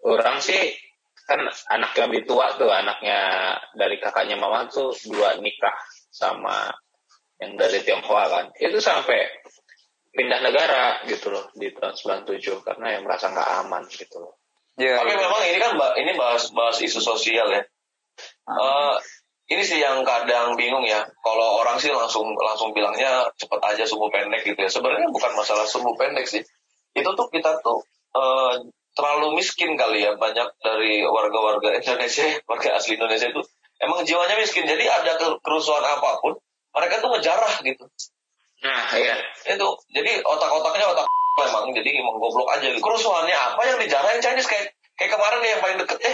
[0.07, 0.79] orang sih
[1.27, 1.43] kan
[1.75, 5.75] anak yang lebih tua tuh anaknya dari kakaknya mama tuh dua nikah
[6.09, 6.71] sama
[7.43, 9.38] yang dari Tionghoa kan itu sampai
[10.13, 11.95] pindah negara gitu loh di tahun
[12.25, 14.35] 97 karena yang merasa nggak aman gitu loh.
[14.79, 17.63] Ya, Tapi memang ini kan ini bahas bahas isu sosial ya.
[18.49, 18.95] Eh,
[19.49, 21.03] ini sih yang kadang bingung ya.
[21.25, 24.71] Kalau orang sih langsung langsung bilangnya cepet aja subuh pendek gitu ya.
[24.71, 26.43] Sebenarnya bukan masalah subuh pendek sih.
[26.95, 27.83] Itu tuh kita tuh
[28.15, 28.55] eh,
[28.95, 30.15] terlalu miskin kali ya.
[30.15, 33.43] Banyak dari warga-warga Indonesia, warga asli Indonesia itu
[33.83, 34.63] emang jiwanya miskin.
[34.63, 36.39] Jadi ada ke- kerusuhan apa pun,
[36.75, 37.83] mereka tuh ngejarah gitu.
[38.65, 39.15] Nah iya
[39.47, 41.07] Itu jadi otak-otaknya otak
[41.39, 42.67] memang jadi emang goblok aja.
[42.67, 42.83] gitu.
[42.83, 46.13] Kerusuhannya apa yang dijarah yang Chinese kayak kayak kemarin nih yang paling deket ya,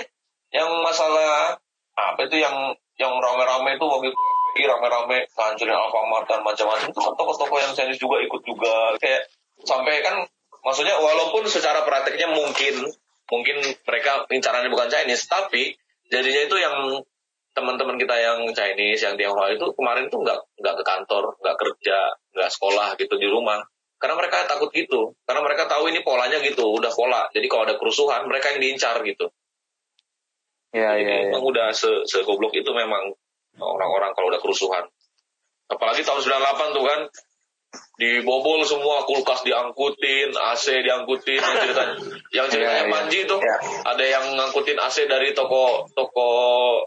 [0.60, 1.56] yang masalah
[1.96, 4.12] apa itu yang yang rame-rame itu mobil
[4.70, 9.24] rame-rame hancurin Alfamart dan macam-macam itu kan toko-toko yang Chinese juga ikut juga kayak
[9.64, 10.20] sampai kan
[10.60, 12.92] maksudnya walaupun secara prakteknya mungkin
[13.32, 13.56] mungkin
[13.88, 15.72] mereka incarannya bukan Chinese tapi
[16.12, 16.76] jadinya itu yang
[17.54, 21.98] teman-teman kita yang Chinese yang Tionghoa itu kemarin tuh nggak nggak ke kantor nggak kerja
[22.34, 23.62] nggak sekolah gitu di rumah.
[24.02, 25.14] Karena mereka takut gitu.
[25.24, 27.30] Karena mereka tahu ini polanya gitu udah pola.
[27.30, 29.30] Jadi kalau ada kerusuhan mereka yang diincar gitu.
[30.74, 31.24] Ya, jadi ya, ya.
[31.30, 33.14] memang udah se segoblok itu memang
[33.62, 34.84] orang-orang kalau udah kerusuhan.
[35.70, 37.00] Apalagi tahun 98 tuh kan
[37.94, 41.94] dibobol semua kulkas diangkutin AC diangkutin yang ceritanya
[42.34, 42.92] yang ceritanya Iya, iya.
[42.92, 43.56] Manji tuh Iya.
[43.86, 46.26] ada yang ngangkutin AC dari toko toko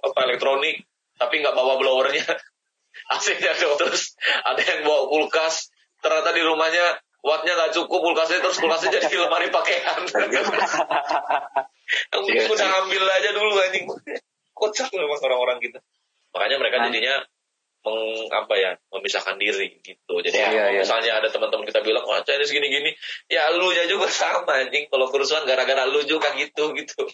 [0.03, 0.83] apa elektronik
[1.15, 2.25] tapi nggak bawa blowernya
[3.15, 8.99] AC-nya terus ada yang bawa kulkas ternyata di rumahnya wattnya nggak cukup kulkasnya terus kulkasnya
[8.99, 10.01] jadi lemari pakaian
[12.27, 12.79] Iya, udah sih.
[12.83, 13.87] ambil aja dulu anjing
[14.51, 15.79] kocak memang orang-orang kita
[16.35, 16.85] makanya mereka Nah.
[16.91, 17.15] jadinya
[17.87, 18.71] meng, apa ya
[19.07, 20.13] memisahkan diri gitu.
[20.19, 20.81] Jadi Iya, kalau iya.
[20.83, 22.91] misalnya ada teman-teman kita bilang wah Chinese gini-gini
[23.31, 24.91] ya lu nya juga sama anjing.
[24.91, 27.07] Kalau kerusuhan gara-gara lu juga gitu gitu.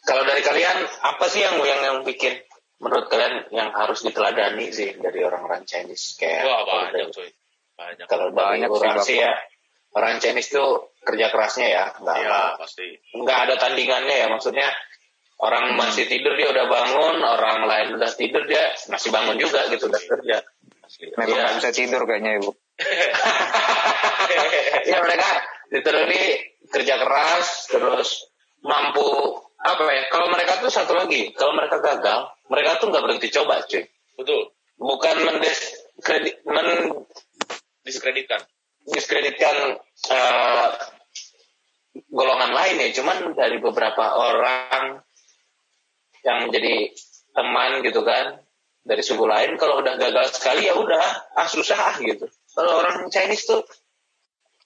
[0.00, 2.40] Kalau dari kalian apa sih yang yang yang bikin
[2.80, 6.16] menurut kalian yang harus diteladani sih dari orang-orang Chinese?
[6.16, 7.28] Kayak wah kalau banyak cuy.
[7.76, 8.06] Banyak.
[8.08, 9.32] Kalau Banyak sih, orang sih ya
[9.92, 12.88] orang Chinese tuh kerja kerasnya ya nggak ya pasti.
[13.12, 14.26] nggak ada tandingannya ya.
[14.32, 14.72] Maksudnya
[15.40, 19.88] orang masih tidur dia udah bangun orang lain udah tidur dia masih bangun juga gitu
[19.88, 20.36] udah kerja.
[20.40, 20.59] Asli.
[20.98, 21.42] Memang Iya.
[21.46, 22.50] nggak bisa tidur kayaknya ibu.
[24.90, 25.28] ya mereka
[25.70, 26.22] literally
[26.70, 28.10] kerja keras terus
[28.64, 29.04] mampu
[29.60, 33.60] apa ya kalau mereka tuh satu lagi kalau mereka gagal mereka tuh nggak berhenti coba
[33.68, 33.84] cuy
[34.16, 34.40] betul
[34.80, 36.40] bukan mendiskredit
[37.84, 38.40] diskreditkan
[38.88, 39.56] mendiskreditkan
[40.08, 40.68] eh,
[42.08, 45.04] golongan lain ya cuman dari beberapa orang
[46.24, 46.96] yang menjadi
[47.36, 48.40] teman gitu kan
[48.80, 51.04] dari suku lain kalau udah gagal sekali ya udah
[51.36, 52.26] ah susah ah gitu.
[52.56, 53.60] Kalau orang Chinese tuh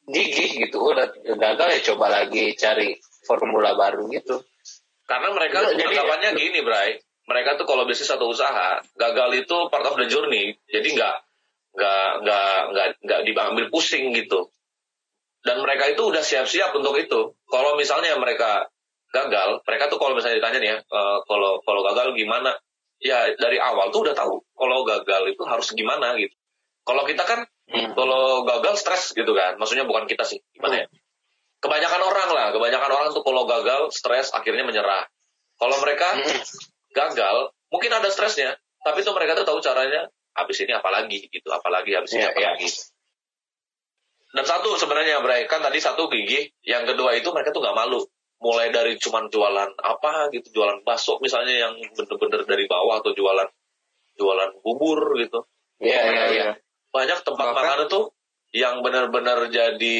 [0.06, 0.78] gigih gitu.
[0.80, 2.96] Udah gagal ya coba lagi cari
[3.26, 4.40] formula baru gitu.
[5.04, 7.00] Karena mereka jadi- anggapannya gini Bray.
[7.24, 10.56] Mereka tuh kalau bisnis atau usaha gagal itu part of the journey.
[10.68, 11.16] Jadi nggak
[11.74, 14.52] nggak nggak nggak nggak diambil pusing gitu.
[15.44, 17.36] Dan mereka itu udah siap-siap untuk itu.
[17.48, 18.68] Kalau misalnya mereka
[19.14, 22.50] gagal mereka tuh kalau misalnya ditanya nih ya eh, kalau kalau gagal gimana
[23.02, 26.34] ya dari awal tuh udah tahu kalau gagal itu harus gimana gitu
[26.84, 27.96] kalau kita kan Hmm.
[27.96, 30.86] kalau gagal stres gitu kan maksudnya bukan kita sih gimana ya
[31.64, 35.08] kebanyakan orang lah kebanyakan orang tuh kalau gagal stres akhirnya menyerah
[35.56, 36.44] kalau mereka Mm-mm.
[36.92, 41.96] gagal mungkin ada stresnya tapi tuh mereka tuh tahu caranya habis ini apalagi gitu apalagi
[41.96, 42.36] habis ini iya.
[42.36, 42.68] apalagi
[44.36, 48.04] dan satu sebenarnya Bray kan tadi satu gigi yang kedua itu mereka tuh nggak malu
[48.44, 53.48] mulai dari cuman jualan apa gitu jualan bakso misalnya yang bener-bener dari bawah atau jualan
[54.14, 56.50] jualan bubur gitu Iya, iya, iya.
[56.88, 58.00] banyak tempat Bahkan- makan itu
[58.54, 59.98] yang benar-benar jadi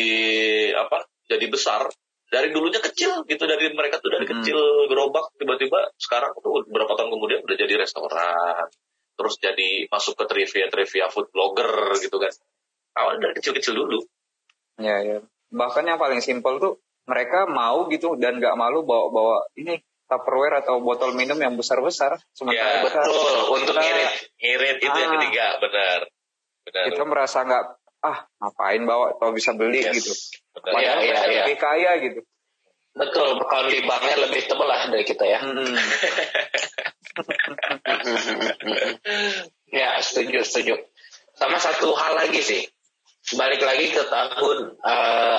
[0.77, 1.89] apa jadi besar
[2.25, 4.39] dari dulunya kecil gitu dari mereka tuh dari Hmm.
[4.39, 8.67] kecil gerobak tiba-tiba sekarang tuh beberapa tahun kemudian udah jadi restoran
[9.15, 12.31] terus jadi masuk ke trivia trivia food blogger gitu kan
[12.95, 13.99] awalnya dari kecil-kecil dulu
[14.75, 15.19] Ya, ya.
[15.49, 20.61] Bahkan yang paling simpel tuh mereka mau gitu dan nggak malu bawa bawa ini Tupperware
[20.61, 22.13] atau botol minum yang besar-besar.
[22.13, 24.11] Ya, Sementara kita, Betul, untuk kita- ngirit.
[24.37, 25.17] ngirit itu yang Ah.
[25.17, 25.99] ketiga benar
[26.61, 27.65] benar kita merasa nggak
[28.05, 30.13] ah ngapain bawa atau bisa beli Yes, gitu.
[30.53, 31.41] Padahal iya, mereka iya.
[31.41, 32.21] lebih kaya gitu.
[32.95, 35.41] Betul, country banknya lebih tebal lah dari kita ya.
[35.41, 35.73] Mm-mm.
[39.73, 40.75] ya, setuju, setuju.
[41.35, 42.63] Sama satu hal lagi sih.
[43.35, 45.39] Balik lagi ke tahun eh,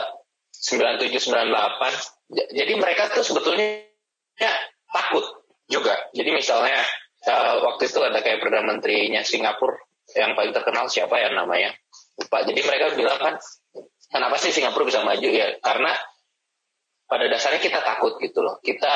[0.65, 2.33] 97-98.
[2.33, 3.85] J- Jadi mereka tuh sebetulnya
[4.41, 4.53] ya,
[4.89, 5.21] takut
[5.69, 5.93] juga.
[6.17, 6.81] Jadi misalnya
[7.25, 9.77] eh, waktu itu ada kayak Perdana Menterinya Singapura
[10.17, 11.73] yang paling terkenal siapa ya namanya?
[12.17, 12.41] Lupa.
[12.45, 13.35] Jadi mereka bilang kan,
[14.09, 15.57] kenapa sih Singapura bisa maju ya?
[15.61, 15.93] Karena
[17.05, 18.57] pada dasarnya kita takut gitu loh.
[18.65, 18.93] Kita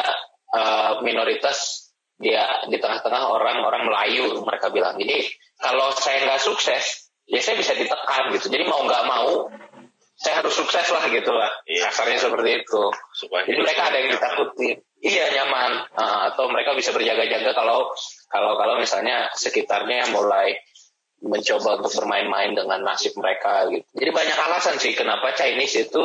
[0.57, 4.99] eh, minoritas dia di tengah-tengah orang-orang Melayu mereka bilang.
[4.99, 5.23] Jadi
[5.55, 8.51] kalau saya nggak sukses, ya saya bisa ditekan gitu.
[8.51, 9.47] Jadi mau nggak mau,
[10.19, 11.47] saya harus sukses lah gitu lah.
[11.63, 11.87] Iya.
[11.87, 12.83] Kasarnya seperti itu.
[13.15, 14.77] supaya Jadi mereka ada yang ditakutin.
[14.99, 15.71] Iya nyaman.
[15.95, 17.87] Ah, atau mereka bisa berjaga-jaga kalau
[18.27, 20.59] kalau kalau misalnya sekitarnya mulai
[21.23, 23.87] mencoba untuk bermain-main dengan nasib mereka gitu.
[23.95, 26.03] Jadi banyak alasan sih kenapa Chinese itu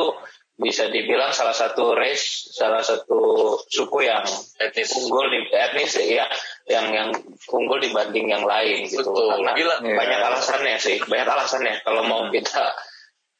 [0.55, 3.19] bisa dibilang salah satu race, salah satu
[3.67, 4.23] suku yang
[4.63, 6.23] etnis unggul di etnis ya
[6.71, 7.09] yang yang
[7.51, 9.03] unggul dibanding yang lain gitu.
[9.03, 9.43] Betul.
[9.43, 9.75] Karena Gila.
[9.83, 12.71] Banyak alasannya sih, banyak alasannya kalau mau kita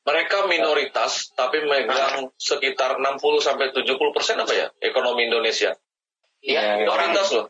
[0.05, 5.73] mereka minoritas tapi megang sekitar 60 sampai 70 persen apa ya ekonomi Indonesia
[6.39, 7.45] ya Iya, orang minoritas loh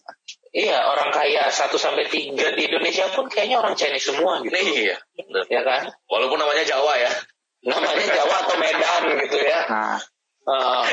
[0.50, 4.56] Iya, orang kaya 1 sampai 3 di Indonesia pun kayaknya orang Chinese semua gitu.
[4.56, 5.44] iya bener.
[5.52, 5.92] Ya kan?
[6.08, 7.12] walaupun namanya Jawa ya
[7.62, 9.62] Namanya Jawa atau Medan gitu ya.
[9.68, 10.00] Nah,
[10.46, 10.86] Eh,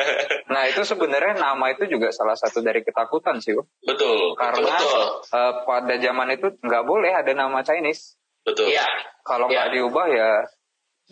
[0.48, 3.68] nah itu sebenarnya nama itu juga salah satu dari ketakutan sih, Bang.
[3.84, 5.04] betul Karena betul.
[5.28, 8.16] eh, pada zaman itu nggak boleh ada nama Chinese.
[8.40, 8.88] betul Iya.
[9.20, 9.60] Kalau Ya.
[9.60, 10.30] nggak diubah ya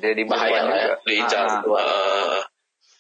[0.01, 0.97] jadi Bahaya lah ya, juga.
[1.05, 2.41] diincar Ah, Eh,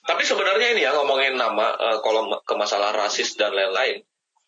[0.03, 4.03] tapi sebenarnya ini ya ngomongin nama eh, kalau ke masalah rasis dan lain-lain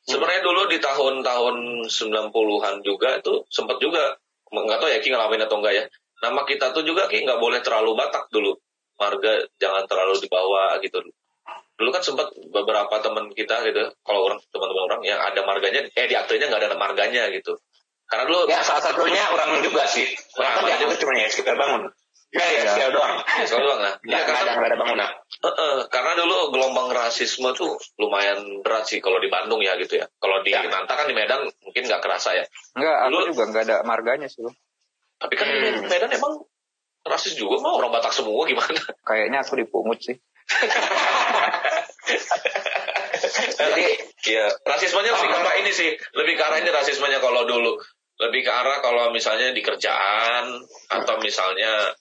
[0.04, 4.20] sebenarnya dulu di tahun-tahun 90-an juga itu sempat juga
[4.54, 5.84] nggak tahu ya Ki ngalamin atau enggak ya
[6.22, 8.54] nama kita tuh juga Ki nggak boleh terlalu Batak dulu.
[8.94, 11.02] Marga jangan terlalu dibawa gitu.
[11.74, 16.06] Dulu kan sempat beberapa teman kita gitu kalau orang teman-teman orang yang ada marganya eh
[16.06, 17.58] di aktenya nggak ada marganya gitu.
[18.06, 20.06] Karena dulu ya salah satunya orang juga sih.
[20.38, 21.58] Orang kan juga cuma ya sekitar
[22.34, 22.64] bangun.
[22.66, 23.14] Ya, ya, doang.
[23.40, 23.92] Sekali doang lah.
[24.00, 25.08] Nggak Ya, karena, ada nggak ada bangunan.
[25.44, 30.04] Heeh, karena dulu gelombang rasisme tuh lumayan berat sih kalau di Bandung ya gitu ya.
[30.16, 30.60] Kalau di Ya.
[30.66, 32.44] Nanta kan di Medan mungkin nggak kerasa ya.
[32.74, 34.42] Enggak, aku Dulu- juga nggak ada marganya sih.
[35.14, 35.86] Tapi kan di Hmm.
[35.86, 36.42] Medan emang
[37.04, 38.76] rasis juga mau orang Batak semua gimana?
[39.02, 40.14] Kayaknya aku dipungut sih.
[43.54, 43.84] Jadi
[44.24, 45.88] Iya, rasismenya lebih ke arah ini sih.
[46.16, 47.76] Lebih ke arah ini rasismenya kalau dulu.
[48.16, 51.92] Lebih ke arah kalau misalnya di kerjaan atau misalnya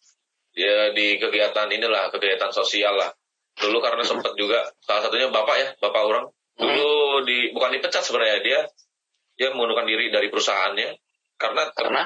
[0.53, 3.09] ya di kegiatan inilah, kegiatan sosial lah.
[3.53, 6.25] Dulu karena sempat juga salah satunya bapak ya, bapak orang.
[6.57, 8.59] Dulu di bukan dipecat sebenarnya dia
[9.33, 10.89] dia mengundurkan diri dari perusahaannya
[11.37, 12.01] karena karena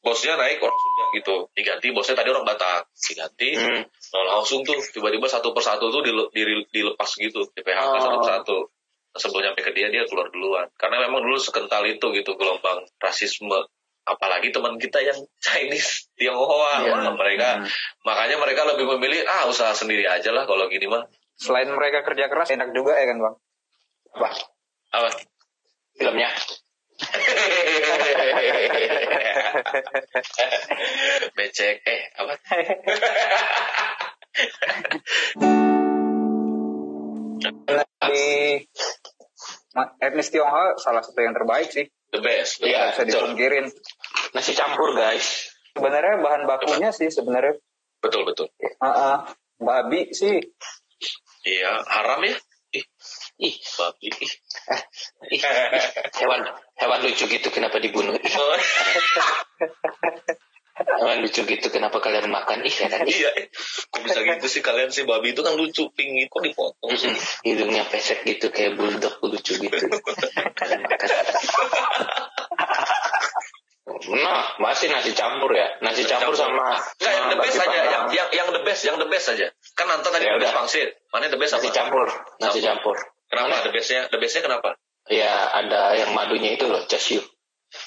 [0.00, 1.36] bosnya naik orang Sunda gitu.
[1.52, 2.88] Diganti bosnya tadi orang Batak.
[2.96, 7.84] Diganti hmm, Nah, langsung tuh tiba-tiba satu persatu tuh dile- dile- dilepas gitu di PHK
[7.90, 8.00] Oh.
[8.00, 8.56] satu persatu
[9.16, 13.48] sebelum nyampe ke dia dia keluar duluan karena memang dulu sekental itu gitu gelombang rasisme
[14.06, 16.90] apalagi teman kita yang Chinese Tionghoa Iya.
[16.94, 17.66] Wah, mereka Hmm.
[18.02, 21.04] makanya mereka lebih memilih ah usaha sendiri aja lah kalau gini mah
[21.36, 23.34] Selain mereka kerja keras, enak juga ya kan bang?
[24.16, 24.28] apa
[24.88, 25.08] apa
[25.92, 26.32] filmnya?
[31.36, 32.32] becek eh apa
[38.06, 38.62] Di
[40.00, 41.86] etnis Tionghoa salah satu yang terbaik sih.
[42.08, 43.66] the best Iya, bisa dipungkirin.
[44.36, 45.48] Nasi campur guys.
[45.72, 47.56] Sebenarnya bahan bakunya sih sebenarnya
[48.00, 48.46] betul betul
[48.80, 49.16] ah, ah,
[49.58, 50.38] babi sih.
[51.46, 52.36] iya haram ya
[52.76, 52.84] ih
[53.36, 54.16] Ih, babi ih.
[54.16, 54.32] ih,
[55.36, 55.42] ih,
[56.24, 56.40] hewan
[56.80, 58.16] hewan lucu gitu kenapa dibunuh?
[58.16, 58.56] Oh,
[61.04, 62.64] hewan lucu gitu kenapa kalian makan?
[62.64, 63.04] Ih, heran.
[63.04, 63.52] Ih, iya eh.
[63.92, 67.12] kok bisa gitu sih kalian sih babi itu kan lucu pingin kok dipotong sih
[67.44, 69.84] hidungnya pesek gitu kayak bulldog lucu gitu.
[70.60, 71.08] Kalian makan.
[73.96, 75.80] Nah, masih nasi campur ya.
[75.80, 79.08] Nasi campur sama Enggak, yang the best aja, yang, yang yang the best, yang the
[79.08, 79.48] best aja.
[79.72, 80.58] Kan Nanta tadi Ya the best udah.
[80.60, 80.88] pangsit.
[81.08, 81.76] Mana the best nasi apa?
[81.76, 82.06] campur,
[82.38, 82.94] nasi Campur.
[82.94, 82.96] campur.
[83.26, 84.00] Kenapa the bestnya?
[84.06, 84.70] The bestnya kenapa?
[85.10, 87.18] Ya ada yang madunya itu loh, chashu.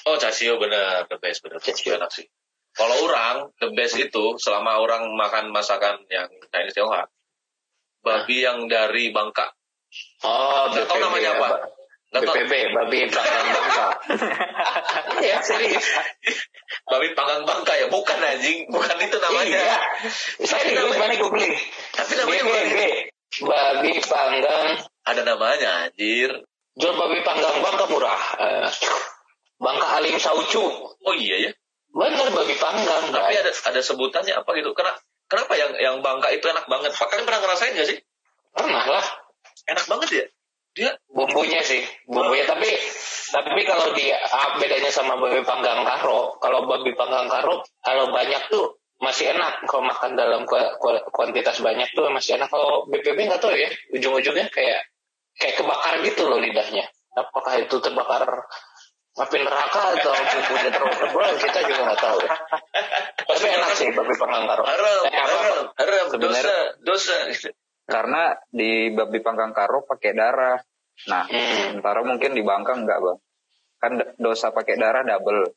[0.04, 1.56] Oh, casio bener, the best bener.
[1.60, 1.96] Casio.
[1.96, 2.28] Enak sih.
[2.76, 7.08] Kalau orang, the best itu selama orang makan masakan yang Chinese Tionghoa,
[8.04, 9.50] babi yang dari Bangka.
[10.22, 11.48] Oh, tahu namanya apa.
[12.10, 13.86] BPB, babi panggang bangka.
[15.20, 15.84] Iya, serius.
[16.88, 17.86] Babi panggang Bangka ya?
[17.86, 19.62] Bukan anjing, bukan itu namanya.
[19.62, 19.78] Iya.
[20.42, 21.54] Serius, mana googling.
[21.94, 22.80] Tapi namanya bukan BPB,
[23.46, 24.66] babi panggang,
[25.06, 26.30] Ada namanya anjir.
[26.74, 28.22] jual babi panggang bangka murah.
[28.40, 28.68] Eh,
[29.60, 30.64] Bangka Alim Saucu.
[31.04, 31.50] Oh iya ya.
[31.92, 33.12] Bener babi panggang.
[33.12, 34.72] Tapi ada ada sebutannya apa gitu?
[34.72, 36.96] Kenapa kenapa yang yang Bangka itu enak banget?
[36.96, 37.98] Pak kalian pernah ngerasain gak sih?
[38.56, 39.06] Pernah lah.
[39.68, 40.24] Enak banget ya?
[40.74, 42.46] Dia bumbunya sih bumbunya.
[42.46, 42.70] Tapi
[43.30, 48.42] tapi kalau di ah, bedanya sama babi panggang karo kalau babi panggang karo kalau banyak
[48.50, 49.64] tuh masih enak.
[49.66, 52.48] Kalau makan dalam ku- ku- kuantitas banyak tuh masih enak.
[52.52, 54.86] Kalau BPB nggak tahu ya ujung-ujungnya kayak
[55.40, 56.86] kayak kebakar gitu loh lidahnya.
[57.18, 58.22] Apakah itu terbakar
[59.20, 62.30] api neraka atau bumbunya terlalu tebal kita juga nggak tahu ya.
[63.26, 64.62] tapi enak sih babi panggang karo.
[65.10, 67.16] Haram, haram, dosa, dosa.
[67.90, 70.56] Karena di babi panggang karo pakai darah.
[71.10, 71.74] Nah, Hmm.
[71.74, 73.18] sementara mungkin di Bangka enggak, Bang.
[73.80, 75.48] Kan dosa pakai darah double.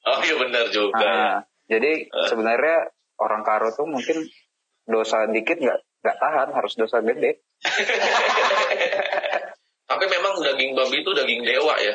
[0.00, 0.96] Oh iya benar juga.
[0.96, 1.04] ya.
[1.04, 4.22] Nah, jadi sebenarnya orang karo tuh mungkin
[4.86, 7.40] dosa dikit nggak nggak tahan, harus dosa gede.
[9.90, 11.92] Tapi memang daging babi itu daging dewa ya.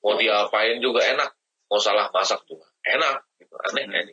[0.00, 1.28] Mau diapain juga enak.
[1.68, 3.20] Mau salah masak juga enak.
[3.36, 3.52] Gitu.
[3.52, 3.94] Aneh Hmm.
[3.94, 4.12] ini.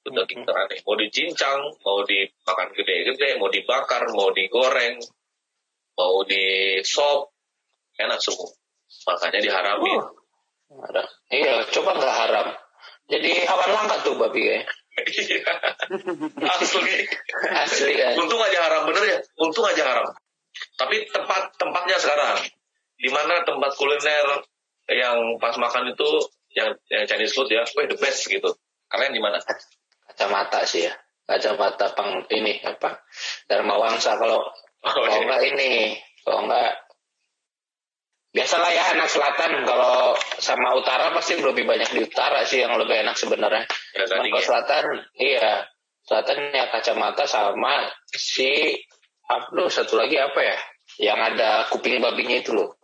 [0.00, 0.80] Daging teraneh.
[0.88, 4.96] Mau dicincang, mau dimakan gede-gede, mau dibakar, mau digoreng,
[5.94, 7.30] mau di sop,
[8.00, 8.48] enak semua.
[9.06, 10.00] Makanya diharamin.
[10.70, 11.02] Oh, ada.
[11.34, 12.46] iya coba nggak haram
[13.10, 14.62] jadi hewan langka tuh babi ya.
[16.46, 16.94] Asli.
[17.50, 19.18] asli kan Untung aja haram bener ya.
[19.42, 20.06] Untung aja haram.
[20.78, 22.38] Tapi tempat tempatnya sekarang,
[22.98, 24.46] di mana tempat kuliner
[24.90, 26.08] yang pas makan itu
[26.54, 28.50] yang yang Chinese food ya, weh the best gitu.
[28.90, 29.38] Kalian di mana?
[30.20, 30.92] Kacamata sih ya.
[31.24, 33.00] Kacamata pang ini apa
[33.48, 34.44] Dharma Wangsa kalau
[34.80, 35.20] Oh, kalau iya.
[35.28, 35.72] enggak ini
[36.24, 36.72] kalau enggak
[38.32, 39.64] biasalah ya anak selatan.
[39.68, 43.68] Kalau sama utara pasti lebih banyak di utara sih yang lebih enak sebenarnya.
[43.96, 44.40] Ya, kalau ya.
[44.40, 44.84] selatan
[45.20, 45.48] iya.
[46.08, 48.72] Selatan ya kacamata sama si
[49.52, 50.56] lu satu lagi apa ya?
[50.96, 52.80] Yang ada kuping babinya itu loh.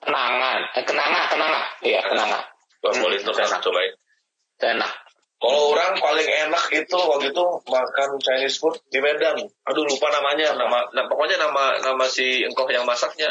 [0.00, 0.72] Kenangan.
[0.72, 2.40] Eh, kenanga kenanga iya kenanga
[2.80, 3.92] boleh tuh kan cobain.
[4.56, 4.92] enak
[5.36, 9.36] Kalau orang paling enak itu waktu itu makan Chinese food di Medan.
[9.68, 13.28] Aduh lupa namanya, nama, nah, pokoknya nama nama si engkoh yang masaknya.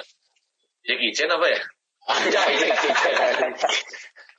[0.85, 1.61] Jackie Chan apa ya?
[2.05, 2.87] anjay itu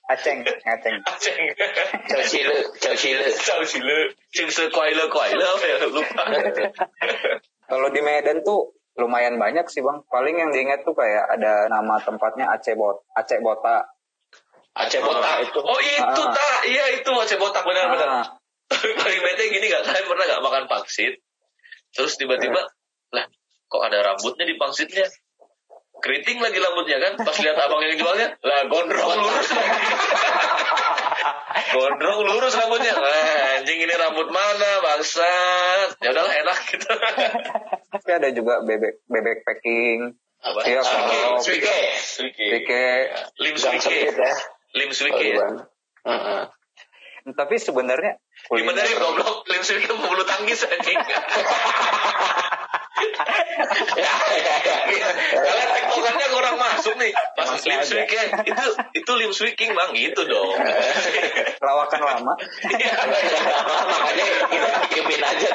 [0.07, 0.97] Aceng, aceng.
[1.03, 1.43] Aceng.
[2.07, 3.27] Chào chị Lự, chào chị Lự.
[3.43, 5.77] Chào si le, Cing se kuai le kuai le apa ya?
[5.91, 6.23] Lupa.
[7.71, 9.99] Kalau di Medan tuh lumayan banyak sih bang.
[10.07, 13.96] Paling yang diingat tuh kayak ada nama tempatnya Aceh Bot, Aceh Bota.
[14.77, 15.41] Aceh botak.
[15.43, 15.59] itu.
[15.59, 16.31] Oh itu Ah.
[16.31, 18.09] tak, iya itu Aceh botak benar-benar.
[18.13, 18.27] Ah,
[19.01, 21.17] paling bete gini gak kalian pernah gak makan pangsit
[21.91, 22.61] terus tiba-tiba
[23.09, 23.25] lah
[23.67, 25.07] kok ada rambutnya di pangsitnya?
[25.97, 27.13] Keriting lagi rambutnya kan?
[27.17, 29.17] Pas lihat abang yang jualnya lah gondrong.
[29.17, 29.81] Lurus lagi?
[31.67, 32.93] Gondrong lurus rambutnya.
[32.93, 35.97] Lah anjing ini rambut mana bangsat?
[35.99, 36.85] Ya udahlah enak gitu.
[37.97, 40.13] Tapi ada juga bebek bebek packing,
[40.43, 40.61] apa?
[40.63, 42.85] Iya, Swike, kalau- swike swike
[43.41, 44.35] lim swike ya.
[44.75, 45.47] Lim swike ya
[46.07, 46.43] Heeh.
[47.27, 50.99] Tapi sebenarnya gimana nih goblok lim swike pebulu tangkis anjing
[52.97, 55.09] Ya, ya, ya.
[55.37, 57.13] Kalian tektokannya kurang masuk nih.
[57.37, 60.57] Pas lim sweaking itu itu lim sweaking bang gitu dong.
[61.61, 62.33] lawakan lama.
[63.85, 65.51] Makanya kita diemin aja.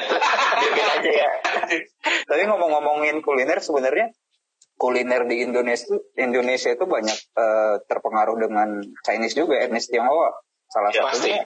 [0.62, 1.30] Diemin aja ya.
[2.30, 4.14] Tapi ngomong-ngomongin kuliner sebenarnya
[4.82, 10.34] kuliner di Indonesia Indonesia itu banyak eh, terpengaruh dengan Chinese juga etnis Tionghoa.
[10.66, 11.46] Salah Ya, satunya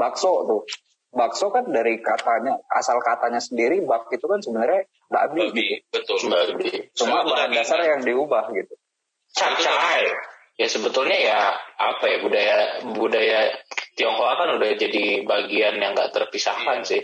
[0.00, 0.62] bakso tuh.
[1.10, 5.50] Bakso kan dari katanya asal katanya sendiri bak itu kan sebenarnya babi.
[5.52, 5.52] gitu.
[5.52, 6.16] Babi, betul.
[6.32, 6.68] Babi.
[6.96, 7.86] Cuma Suatu bahan dasar kan?
[7.92, 8.74] yang diubah gitu.
[9.36, 10.06] Capcay.
[10.56, 11.40] Ya sebetulnya ya
[11.76, 12.56] apa ya budaya
[12.96, 13.40] budaya
[13.98, 17.02] Tionghoa kan udah jadi bagian yang gak terpisahkan sih.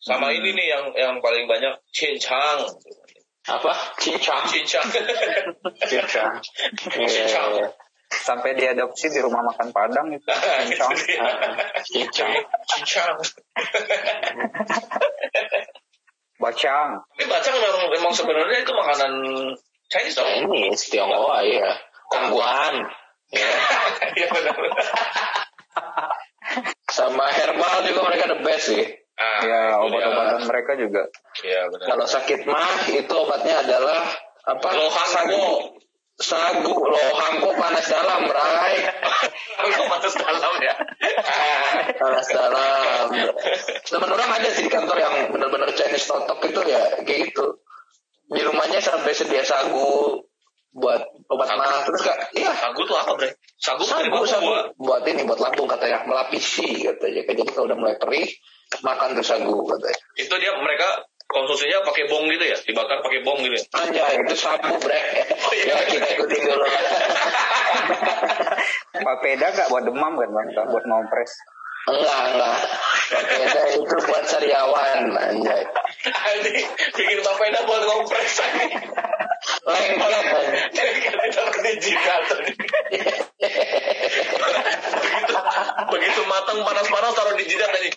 [0.00, 2.64] Sama ini nih yang yang paling banyak cincang.
[3.48, 3.72] Apa?
[3.96, 4.44] Cincang.
[4.44, 4.88] Cincang.
[5.88, 6.32] Cincang.
[6.76, 7.52] Cincang.
[8.08, 10.24] Sampai diadopsi di rumah makan Padang itu.
[10.28, 10.92] Cincang.
[11.88, 12.32] Cincang.
[12.68, 13.16] Cincang.
[16.38, 16.88] Bacang.
[17.18, 19.12] Ini bacang memang memang sebenarnya itu makanan
[19.90, 20.28] Chinese dong.
[20.28, 21.72] Chinese Tionghoa ya.
[22.12, 22.76] Kangguan.
[23.28, 24.24] Ya.
[24.32, 24.56] Benar.
[26.88, 28.88] Sama herbal juga mereka the best sih.
[29.18, 31.02] Ah, ya obat-obatan mereka juga.
[31.42, 31.86] Iya benar.
[31.90, 34.06] Kalau sakit mah itu obatnya adalah
[34.46, 34.68] apa?
[34.78, 35.74] Lohangko.
[36.18, 38.78] Sagu, lohangko panas dalam, Rai.
[39.90, 40.74] Panas dalam ya.
[41.94, 43.06] panas dalam.
[43.86, 47.62] Teman orang ada sih di kantor yang benar-benar Chinese totok itu ya kayak gitu.
[48.34, 50.26] Di rumahnya sampai sedia sagu
[50.78, 51.60] buat obat Sagu.
[51.60, 51.82] mah.
[51.86, 53.30] Terus kak, iya Sagu tuh apa, Bre?
[53.58, 57.22] Sagu sagu, sagu buat ini buat lambung katanya melapisi katanya.
[57.26, 58.26] Jadi kalau udah mulai perih
[58.86, 59.98] makan tuh sagu katanya.
[60.14, 60.88] Itu dia mereka
[61.28, 63.60] konsumsinya pakai bong gitu ya, dibakar pakai bong gitu.
[63.60, 63.64] ya?
[63.84, 65.00] Anjay, itu sabu bre.
[65.44, 65.64] Oh, iya.
[65.68, 66.64] Ya kita ikutin dulu.
[69.04, 71.32] papeda nggak buat demam kan bang buat ngompres
[71.88, 72.56] enggak, enggak.
[73.08, 75.64] Beda itu buat sariawan, anjay.
[76.04, 76.60] Ini
[76.92, 78.44] bikin papeda buat ngompres
[79.68, 80.12] Lengket.
[80.72, 81.12] Jadi kita
[84.98, 85.34] begitu,
[85.92, 87.90] begitu matang panas-panas taruh di jidat tadi.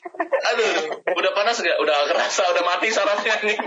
[0.52, 1.78] Aduh, udah panas nggak?
[1.80, 3.58] Udah kerasa, udah mati sarafnya nih.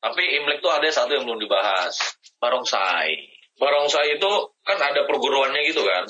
[0.00, 1.92] Tapi Imlek tuh ada satu yang belum dibahas.
[2.40, 3.36] Barongsai.
[3.60, 4.30] Barongsai itu
[4.64, 6.08] kan ada perguruannya gitu kan.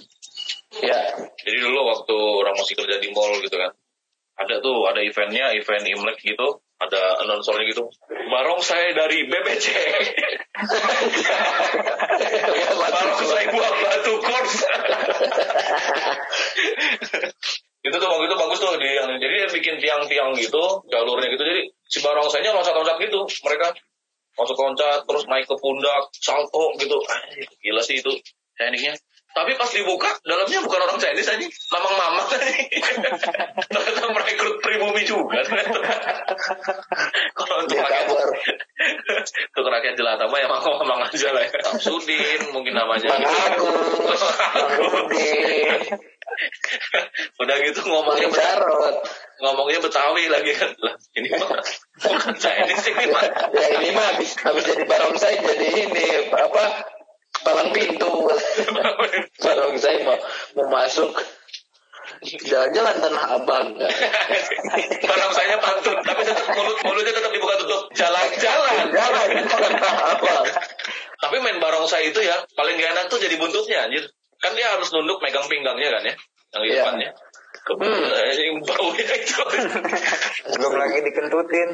[0.79, 3.75] Ya, Jadi dulu waktu orang masih kerja di mall gitu kan.
[4.39, 6.63] Ada tuh, ada eventnya, event Imlek gitu.
[6.81, 7.85] Ada announcernya gitu.
[8.09, 9.67] Barongsai dari BBC.
[12.81, 14.55] Barongsai buah batu kors.
[17.81, 21.41] itu tuh waktu itu bagus tuh di yang jadi dia bikin tiang-tiang gitu jalurnya gitu
[21.41, 23.73] jadi si barongsainya loncat-loncat gitu mereka
[24.37, 27.21] loncat-loncat terus naik ke pundak salto gitu ah,
[27.65, 28.13] gila sih itu
[28.61, 28.93] tekniknya
[29.31, 32.27] tapi pas dibuka dalamnya bukan orang Chinese aja mamang-mamang
[33.71, 35.39] ternyata merekrut pribumi juga.
[37.39, 38.11] Kalau untuk dia rakyat
[39.55, 41.51] untuk rakyat jelata mah ya mamang-mamang aja lah ya.
[41.63, 43.07] Samsudin mungkin namanya.
[44.83, 45.31] Rudi,
[47.39, 48.97] udah gitu ngomongnya Jarot.
[49.41, 50.53] ngomongnya Betawi lagi.
[50.59, 51.63] Kan lah ini mah
[52.03, 53.25] bukan Chinese ini mah
[53.55, 56.65] Ya ini mah habis, habis jadi barongsai jadi ini apa
[57.45, 58.11] palang pintu.
[59.45, 60.19] barongsai mau
[60.57, 61.11] mau masuk
[62.21, 63.67] jalan-jalan tanah abang.
[65.01, 67.83] Barang saya pantun, tapi tetap mulut mulutnya tetap dibuka tutup.
[67.97, 68.93] Jalan-jalan.
[68.93, 70.45] Jalan tanah abang.
[71.21, 74.05] Tapi main barongsai itu ya paling gak enak tuh jadi buntutnya anjir.
[74.41, 76.15] Kan dia harus nunduk megang pinggangnya kan ya,
[76.57, 76.77] yang di Iya.
[76.81, 77.11] depannya.
[78.61, 79.43] Baunya itu.
[80.51, 81.71] belum lagi dikentutin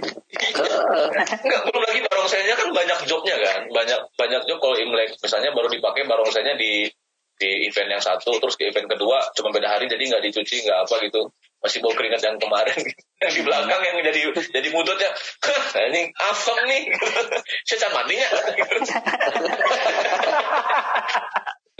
[1.46, 3.60] Enggak, belum lagi barongsainya kan banyak jobnya kan.
[3.70, 5.16] Banyak banyak job kalau Imlek.
[5.18, 6.90] Misalnya baru dipakai barongsainya di
[7.36, 10.88] di event yang satu, terus ke event kedua cuma beda hari jadi nggak dicuci nggak
[10.88, 11.28] apa gitu
[11.66, 12.78] masih bau keringat yang kemarin
[13.26, 14.20] yang di belakang yang jadi
[14.54, 15.10] jadi mututnya
[15.42, 16.82] "Hah, ini asam nih
[17.66, 18.28] saya can mandinya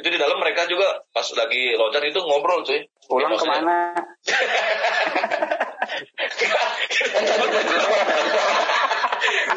[0.07, 2.87] itu di dalam mereka juga pas lagi loncat itu ngobrol cuy.
[3.11, 3.75] Pulang Ya, ke mana?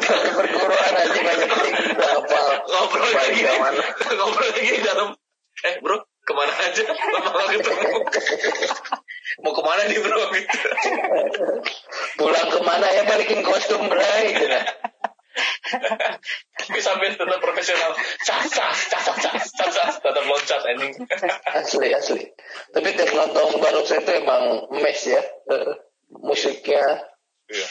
[0.02, 2.42] Satu perguruan aja banyak tinggi apa.
[2.66, 3.40] ngobrol lagi.
[4.10, 5.14] Ngobrol lagi di dalam.
[5.70, 6.82] Eh bro ke mana aja?
[6.90, 7.98] Lama ketemu
[9.46, 10.20] mau ke mana nih bro?
[10.34, 10.58] Gitu
[12.18, 14.34] Pulang ke mana ya balikin kostum bray.
[14.34, 14.58] Gitu.
[16.60, 17.92] Tapi sambil tetap profesional
[18.26, 20.92] cas cas cas cas cas cas tetap loncat anjing
[21.50, 22.24] Asli asli.
[22.74, 25.22] Tapi tiap nonton barongsai itu emang mes ya.
[25.50, 25.72] Eh,
[26.10, 27.10] musiknya
[27.50, 27.66] Iya.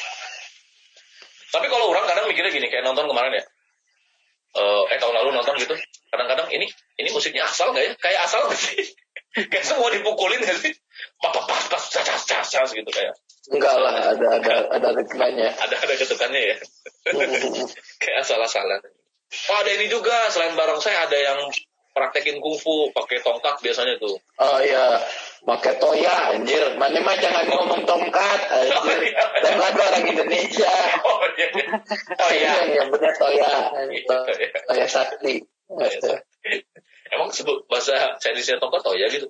[1.49, 3.43] Tapi kalau orang kadang mikirnya gini, kayak nonton kemarin ya.
[4.59, 5.73] Eh, eh tahun lalu nonton gitu.
[6.09, 6.67] Kadang-kadang ini
[6.99, 7.93] ini musiknya asal nggak ya?
[7.97, 8.85] Kayak asal nggak sih?
[9.49, 10.73] kayak semua dipukulin nggak sih?
[11.21, 13.15] Pas pas pas cas cas cas gitu kayak.
[13.49, 15.49] Enggak lah ada ada ada ritmenya.
[15.57, 16.57] Ada ada ketukannya ya.
[18.01, 18.81] kayak asal-asalan.
[19.49, 21.39] Oh ada ini juga selain barongsai ada yang
[21.93, 24.15] praktekin kungfu pakai tongkat biasanya tuh.
[24.39, 25.03] Oh iya,
[25.43, 26.63] pakai toya anjir.
[26.79, 28.99] Mana mah jangan ngomong tongkat anjir.
[29.43, 30.73] Dan ada orang Indonesia.
[31.03, 31.47] Oh iya.
[31.51, 31.65] iya.
[32.15, 32.51] Oh iya.
[32.63, 33.53] Yang nyebutnya toya.
[33.89, 34.17] Iya.
[34.69, 35.43] Toya sakti.
[37.09, 39.25] Emang sebut bahasa Chinese-nya tongkat oh ya gitu.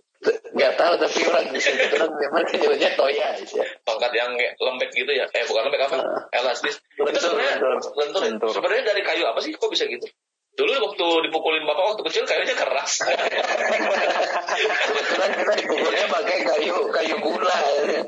[0.59, 3.63] Gak tahu tapi orang orang memang nyebutnya toya aja.
[3.87, 5.97] tongkat yang lembek gitu ya eh bukan lembek apa
[6.35, 7.91] elastis itu Lentur, sebenarnya lentur.
[7.95, 8.27] lentur ya?
[8.27, 8.49] Lentur.
[8.51, 10.03] sebenarnya dari kayu apa sih kok bisa gitu
[10.59, 12.99] dulu waktu dipukulin bapak waktu kecil kayunya keras.
[14.83, 17.55] Kebetulan kita dipukulnya pakai kayu kayu gula.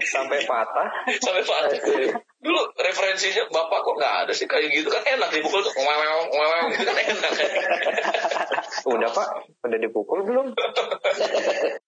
[0.04, 0.88] sampai patah.
[1.24, 1.80] Sampai patah.
[2.44, 4.92] Dulu referensinya bapak kok nggak ada sih kayu gitu?
[4.92, 5.72] Kan enak dipukul tuh.
[5.72, 7.32] Ngawang ngawang gitu kan enak.
[8.84, 9.28] Udah pak.
[9.64, 10.52] Udah dipukul belum?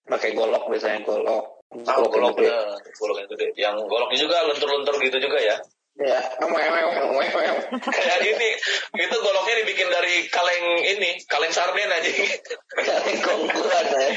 [0.07, 1.59] Pakai golok biasanya golok.
[1.73, 3.47] tahu golok ya golok yang gede.
[3.59, 5.57] Yang goloknya juga lentur-lentur gitu juga ya
[5.93, 6.17] Ya,
[7.85, 8.49] Kayak gini,
[8.97, 12.09] itu goloknya dibikin dari kaleng ini, kaleng sarden aja.
[12.81, 14.09] kaleng kongguan ya.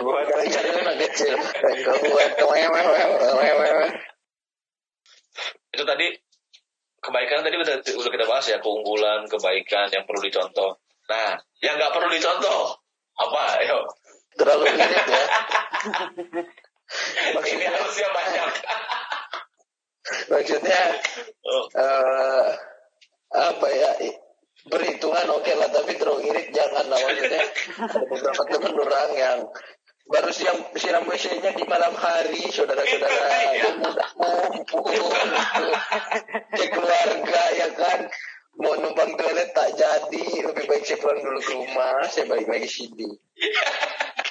[0.00, 1.36] Kaleng sarden kecil.
[1.36, 2.32] Kaleng
[2.72, 3.88] kongguan.
[5.68, 6.06] itu tadi
[7.04, 10.80] kebaikan tadi udah udah kita bahas ya keunggulan, kebaikan yang perlu dicontoh.
[11.12, 12.80] Nah, yang nggak perlu dicontoh
[13.20, 13.60] apa?
[13.60, 13.84] Ayo,
[14.38, 15.24] Terlalu irit ya.
[17.44, 18.50] ini harusnya banyak.
[20.28, 20.80] Maksudnya
[21.76, 22.48] eh
[23.28, 23.90] apa ya
[24.68, 27.44] perhitungan oke lah tapi terlalu irit jangan lah maksudnya.
[28.08, 29.38] Beberapa teman orang yang
[30.08, 33.28] baru siram siram WC-nya di malam hari saudara-saudara.
[34.64, 35.12] Kumpul
[36.56, 38.08] keluarga ya kan?
[38.58, 42.66] Mau numpang toilet tak jadi lebih baik saya pulang dulu ke rumah saya balik lagi
[42.66, 43.06] sini.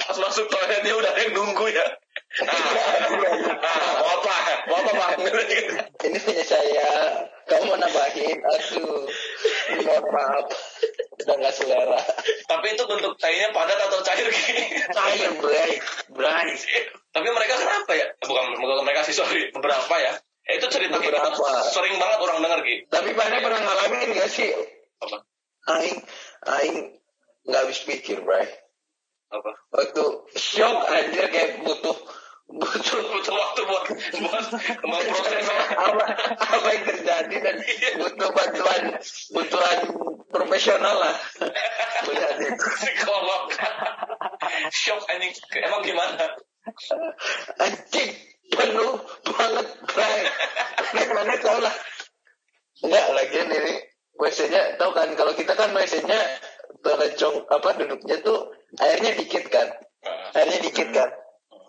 [0.04, 1.86] Pas masuk toiletnya udah ada yang nunggu ya.
[2.38, 2.54] Nah,
[3.58, 4.36] nah, mau apa?
[4.70, 5.20] Mau apa bang?
[6.08, 6.90] ini punya saya
[7.48, 9.08] kamu mau nambahin aduh
[9.82, 10.46] mohon maaf
[11.18, 12.00] udah nggak selera
[12.46, 14.64] Tapi itu bentuk tainya padat atau cair gini?
[14.92, 15.72] cair bray
[16.12, 16.48] bray
[17.10, 18.08] Tapi mereka kenapa ya?
[18.22, 20.14] Bukan bukan mereka sih sorry, beberapa ya.
[20.48, 21.66] Eh, itu cerita kita Beberapa.
[21.72, 22.84] sering banget orang denger gitu.
[22.88, 24.48] tapi mana pernah ngalamin gak sih
[25.04, 25.18] Apa?
[25.76, 25.98] aing
[26.48, 26.76] aing
[27.44, 28.48] nggak habis pikir bray
[29.28, 29.52] Apa?
[29.72, 30.04] waktu
[30.36, 31.96] shock anjir kayak butuh
[32.48, 33.86] butuh Butuh waktu buat
[34.24, 34.46] buat
[34.88, 35.46] memproses.
[35.76, 36.04] apa
[36.40, 37.56] apa yang terjadi dan
[38.00, 38.82] butuh bantuan
[39.36, 39.78] bantuan
[40.32, 41.16] profesional lah.
[42.08, 42.56] Melihat itu.
[42.56, 43.52] Psikolog.
[44.72, 45.36] Shock anjing.
[45.60, 46.26] Emang gimana?
[47.60, 48.12] anjing
[48.48, 48.96] penuh
[49.28, 50.24] banget bray.
[51.12, 51.76] Mana tau lah.
[52.80, 53.74] Enggak lagi ini
[54.18, 56.20] WC-nya tau kan kalau kita kan WC-nya
[56.80, 59.68] telecong apa duduknya tuh airnya dikit kan.
[60.32, 61.12] Airnya dikit kan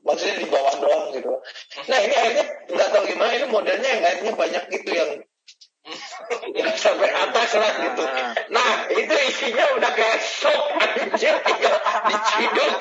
[0.06, 1.32] maksudnya di bawah doang gitu
[1.88, 4.90] nah ini airnya nggak tahu gimana ini modelnya yang airnya banyak gitu
[6.58, 8.04] yang sampai atas lah gitu
[8.52, 11.76] nah itu isinya udah kayak sok anjir tinggal
[12.08, 12.76] diciduk.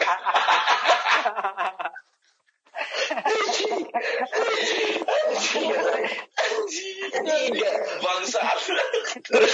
[9.28, 9.53] Terus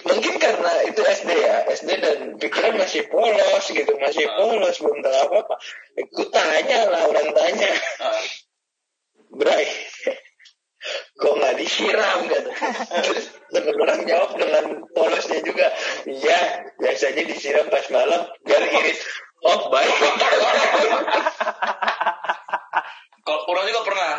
[0.00, 5.16] mungkin karena itu SD ya, SD dan pikiran masih polos gitu, masih polos belum tahu
[5.28, 5.54] apa apa.
[6.00, 8.24] Aku tanya lah orang tanya, Ah,
[9.30, 9.66] Bray,
[11.20, 12.50] kok nggak disiram gitu.
[13.04, 14.64] Terus temen orang jawab dengan
[14.96, 15.66] polosnya juga,
[16.08, 18.98] iya biasanya disiram pas malam biar irit.
[19.40, 19.94] Oh baik.
[23.24, 24.12] Kalau orang juga pernah.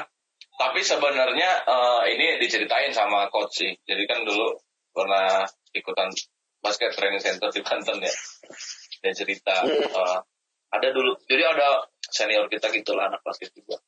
[0.61, 2.27] Tapi sebenarnya eh, ini
[2.61, 3.73] diceritain sama coach sih.
[3.89, 4.53] Jadi kan dulu
[4.93, 5.41] pernah
[5.73, 6.13] ikutan
[6.61, 8.13] basket training center di Banten ya.
[9.01, 10.17] Dan cerita eh,
[10.69, 11.17] ada dulu.
[11.25, 13.81] Jadi ada senior kita gitu lah anak basket juga.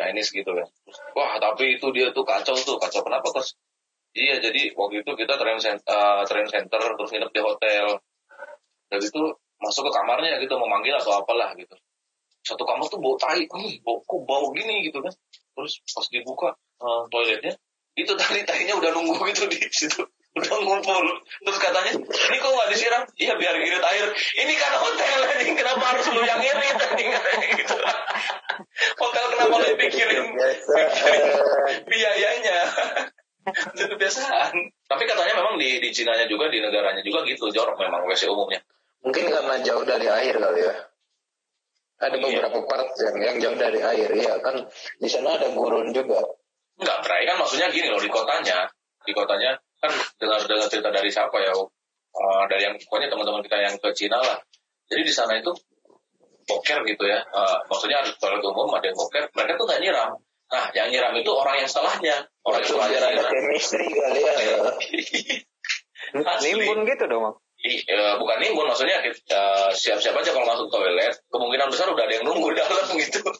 [0.00, 0.64] Nah ini segitu ya.
[0.64, 2.80] Terus, Wah tapi itu dia tuh kacau tuh.
[2.80, 3.52] Kacau kenapa coach?
[4.16, 8.00] Iya jadi waktu itu kita training center, training center terus nginep di hotel.
[8.88, 9.22] Dan itu
[9.60, 11.76] masuk ke kamarnya gitu mau manggil atau apalah gitu
[12.42, 15.14] satu kamar tuh bau tai, hmm, bau kok bau gini gitu kan.
[15.54, 16.50] Terus pas dibuka
[16.82, 17.54] eh, toiletnya,
[18.02, 20.02] itu tadi tainya udah nunggu gitu di situ,
[20.34, 21.06] udah ngumpul.
[21.46, 23.02] Terus katanya, ini kok nggak disiram?
[23.16, 24.06] Iya biar irit air.
[24.42, 25.54] Ini kan hotel, anjing.
[25.56, 26.76] kenapa harus lu yang irit?
[26.76, 27.18] Katanya
[27.62, 27.76] gitu.
[28.98, 30.74] Hotel kenapa lu pikirin Biasa.
[31.90, 32.58] biayanya?
[33.74, 34.54] Itu kebiasaan.
[34.86, 38.62] Tapi katanya memang di di Cina juga di negaranya juga gitu jorok memang WC umumnya.
[39.02, 40.74] Mungkin karena jauh dari air kali ya.
[42.02, 42.22] Ada Iya.
[42.22, 44.66] beberapa part yang, yang jauh dari air, ya kan.
[44.98, 46.18] Di sana ada gurun juga.
[47.22, 48.66] Bray kan maksudnya gini loh di kotanya,
[49.06, 53.62] di kotanya kan dengar dengar cerita dari siapa ya, eh, dari yang pokoknya teman-teman kita
[53.62, 54.42] yang ke Cina lah.
[54.90, 55.54] Jadi di sana itu
[56.50, 60.18] boker gitu ya, Eh, maksudnya ada toilet umum ada yang boker, mereka tuh nggak nyiram.
[60.50, 63.30] Nah, yang nyiram itu orang yang setelahnya, orang yang setelahnya ada nyiram.
[63.30, 64.58] chemistry kali ya.
[66.42, 67.38] Nimbun gitu dong.
[67.62, 72.18] Ih, eh, bukan nimbun, maksudnya eh, siap-siap aja kalau masuk toilet, kemungkinan besar udah ada
[72.18, 73.22] yang nunggu di dalam gitu.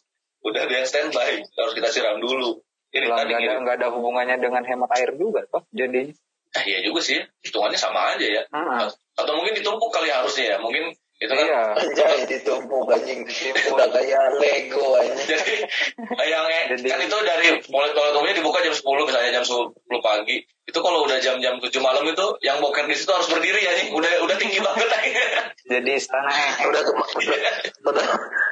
[0.43, 2.59] Udah ada yang standby, harus kita siram dulu.
[2.93, 3.57] Ini Nggak tadi ada, gitu.
[3.65, 5.65] nggak ada hubungannya dengan hemat air juga toh.
[5.73, 6.13] Jadi
[6.53, 8.43] Eh, iya juga sih, hitungannya sama aja ya.
[8.53, 8.85] Ah.
[9.17, 11.49] Atau mungkin ditumpuk kali harusnya ya, mungkin itu kan.
[11.49, 11.73] iya.
[11.81, 13.25] Anjay ditumpuk anjing.
[13.73, 15.17] Udah kayak Lego anjing.
[15.33, 15.65] Jadi
[16.13, 16.45] eh, yang
[16.77, 19.73] Jadi- kan itu dari mulai toilet umumnya dibuka jam 10 misalnya jam 10
[20.05, 20.45] pagi.
[20.63, 23.87] Itu kalau udah jam-jam 7 malam itu yang boker di situ harus berdiri ya nih.
[23.97, 25.25] Udah udah tinggi banget aja.
[25.73, 26.29] Jadi istana.
[26.69, 27.53] Udah udah,
[27.89, 28.05] udah,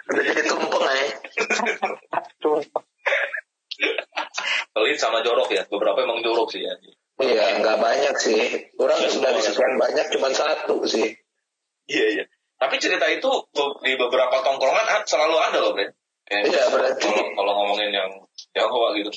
[0.08, 1.04] udah jadi tumpeng aja.
[4.74, 5.62] Pelit sama jorok ya.
[5.66, 6.72] Beberapa emang jorok sih ya.
[7.20, 8.40] Iya, nggak banyak sih.
[8.80, 11.12] Orang dari sekian banyak cuma satu sih.
[11.90, 12.24] Iya iya.
[12.60, 13.28] Tapi cerita itu
[13.84, 15.96] di beberapa tongkrongan selalu ada loh, Bre.
[16.30, 18.10] Ya, Iya, berarti- Kalau kalau ngomongin yang
[18.50, 19.10] Jawa gitu.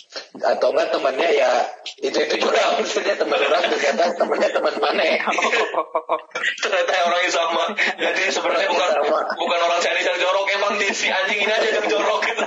[0.45, 1.65] atau enggak temannya ya
[2.05, 5.03] itu itu juga maksudnya teman orang ternyata temannya teman mana
[6.63, 7.65] Ternyata orangnya sama.
[7.97, 9.19] Jadi sebenarnya bukan Sama.
[9.35, 12.43] bukan orang Chinese yang jorok, emang di si anjing ini aja yang jorok gitu.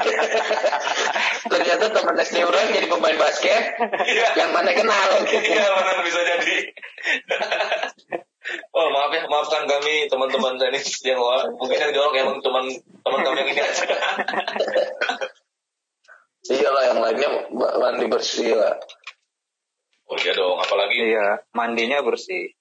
[1.53, 3.63] ternyata teman SD orang jadi pemain basket
[4.07, 4.27] Iya.
[4.39, 5.09] yang mana kenal
[5.53, 6.57] Iya benar bisa jadi.
[8.73, 11.51] Oh maaf ya, maafkan kami teman-teman Chinese yang luar.
[11.51, 12.65] Mungkin yang jorok emang teman
[13.03, 13.85] teman kami yang ini aja.
[16.51, 18.77] Iyalah yang lainnya mandi bersih lah
[20.07, 22.55] Oh iya dong, apalagi Iya, mandinya bersih.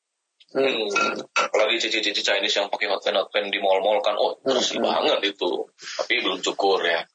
[0.50, 0.90] Hmm,
[1.38, 4.90] apalagi cici-cici Chinese yang pakai hotpan hotpan di mall-mall kan, oh bersih Hmm.
[4.90, 5.70] banget itu.
[5.78, 7.06] Tapi belum cukur ya.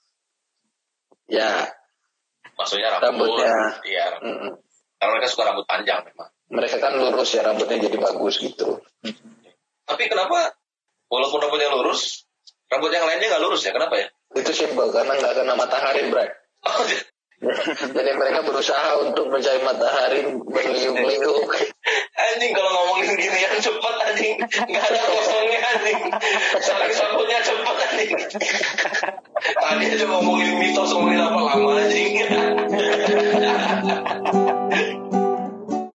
[1.27, 1.67] ya
[2.55, 3.27] Maksudnya rambut.
[3.43, 3.55] Rambutnya.
[3.83, 4.07] Iya.
[4.23, 4.51] mm.
[5.03, 6.31] Karena mereka suka rambut panjang memang.
[6.47, 8.79] mereka kan lurus ya rambutnya jadi bagus gitu
[9.83, 10.55] Tapi kenapa
[11.07, 12.27] walaupun rambutnya lurus,
[12.67, 13.75] rambut yang lainnya nggak lurus ya?
[13.75, 14.07] Kenapa ya?
[14.31, 16.40] itu simpel karena nggak kena matahari Bray Oh,
[17.97, 21.49] jadi mereka berusaha untuk mencari matahari berliuk-liuk.
[22.13, 24.37] Anjing kalau ngomongin gini yang cepet anjing.
[24.45, 26.01] Nggak ada kosongnya anjing.
[26.61, 28.13] Saling sambutnya cepet anjing.
[29.41, 32.13] Tadi aja ngomongin mitos ngomongin apa lama anjing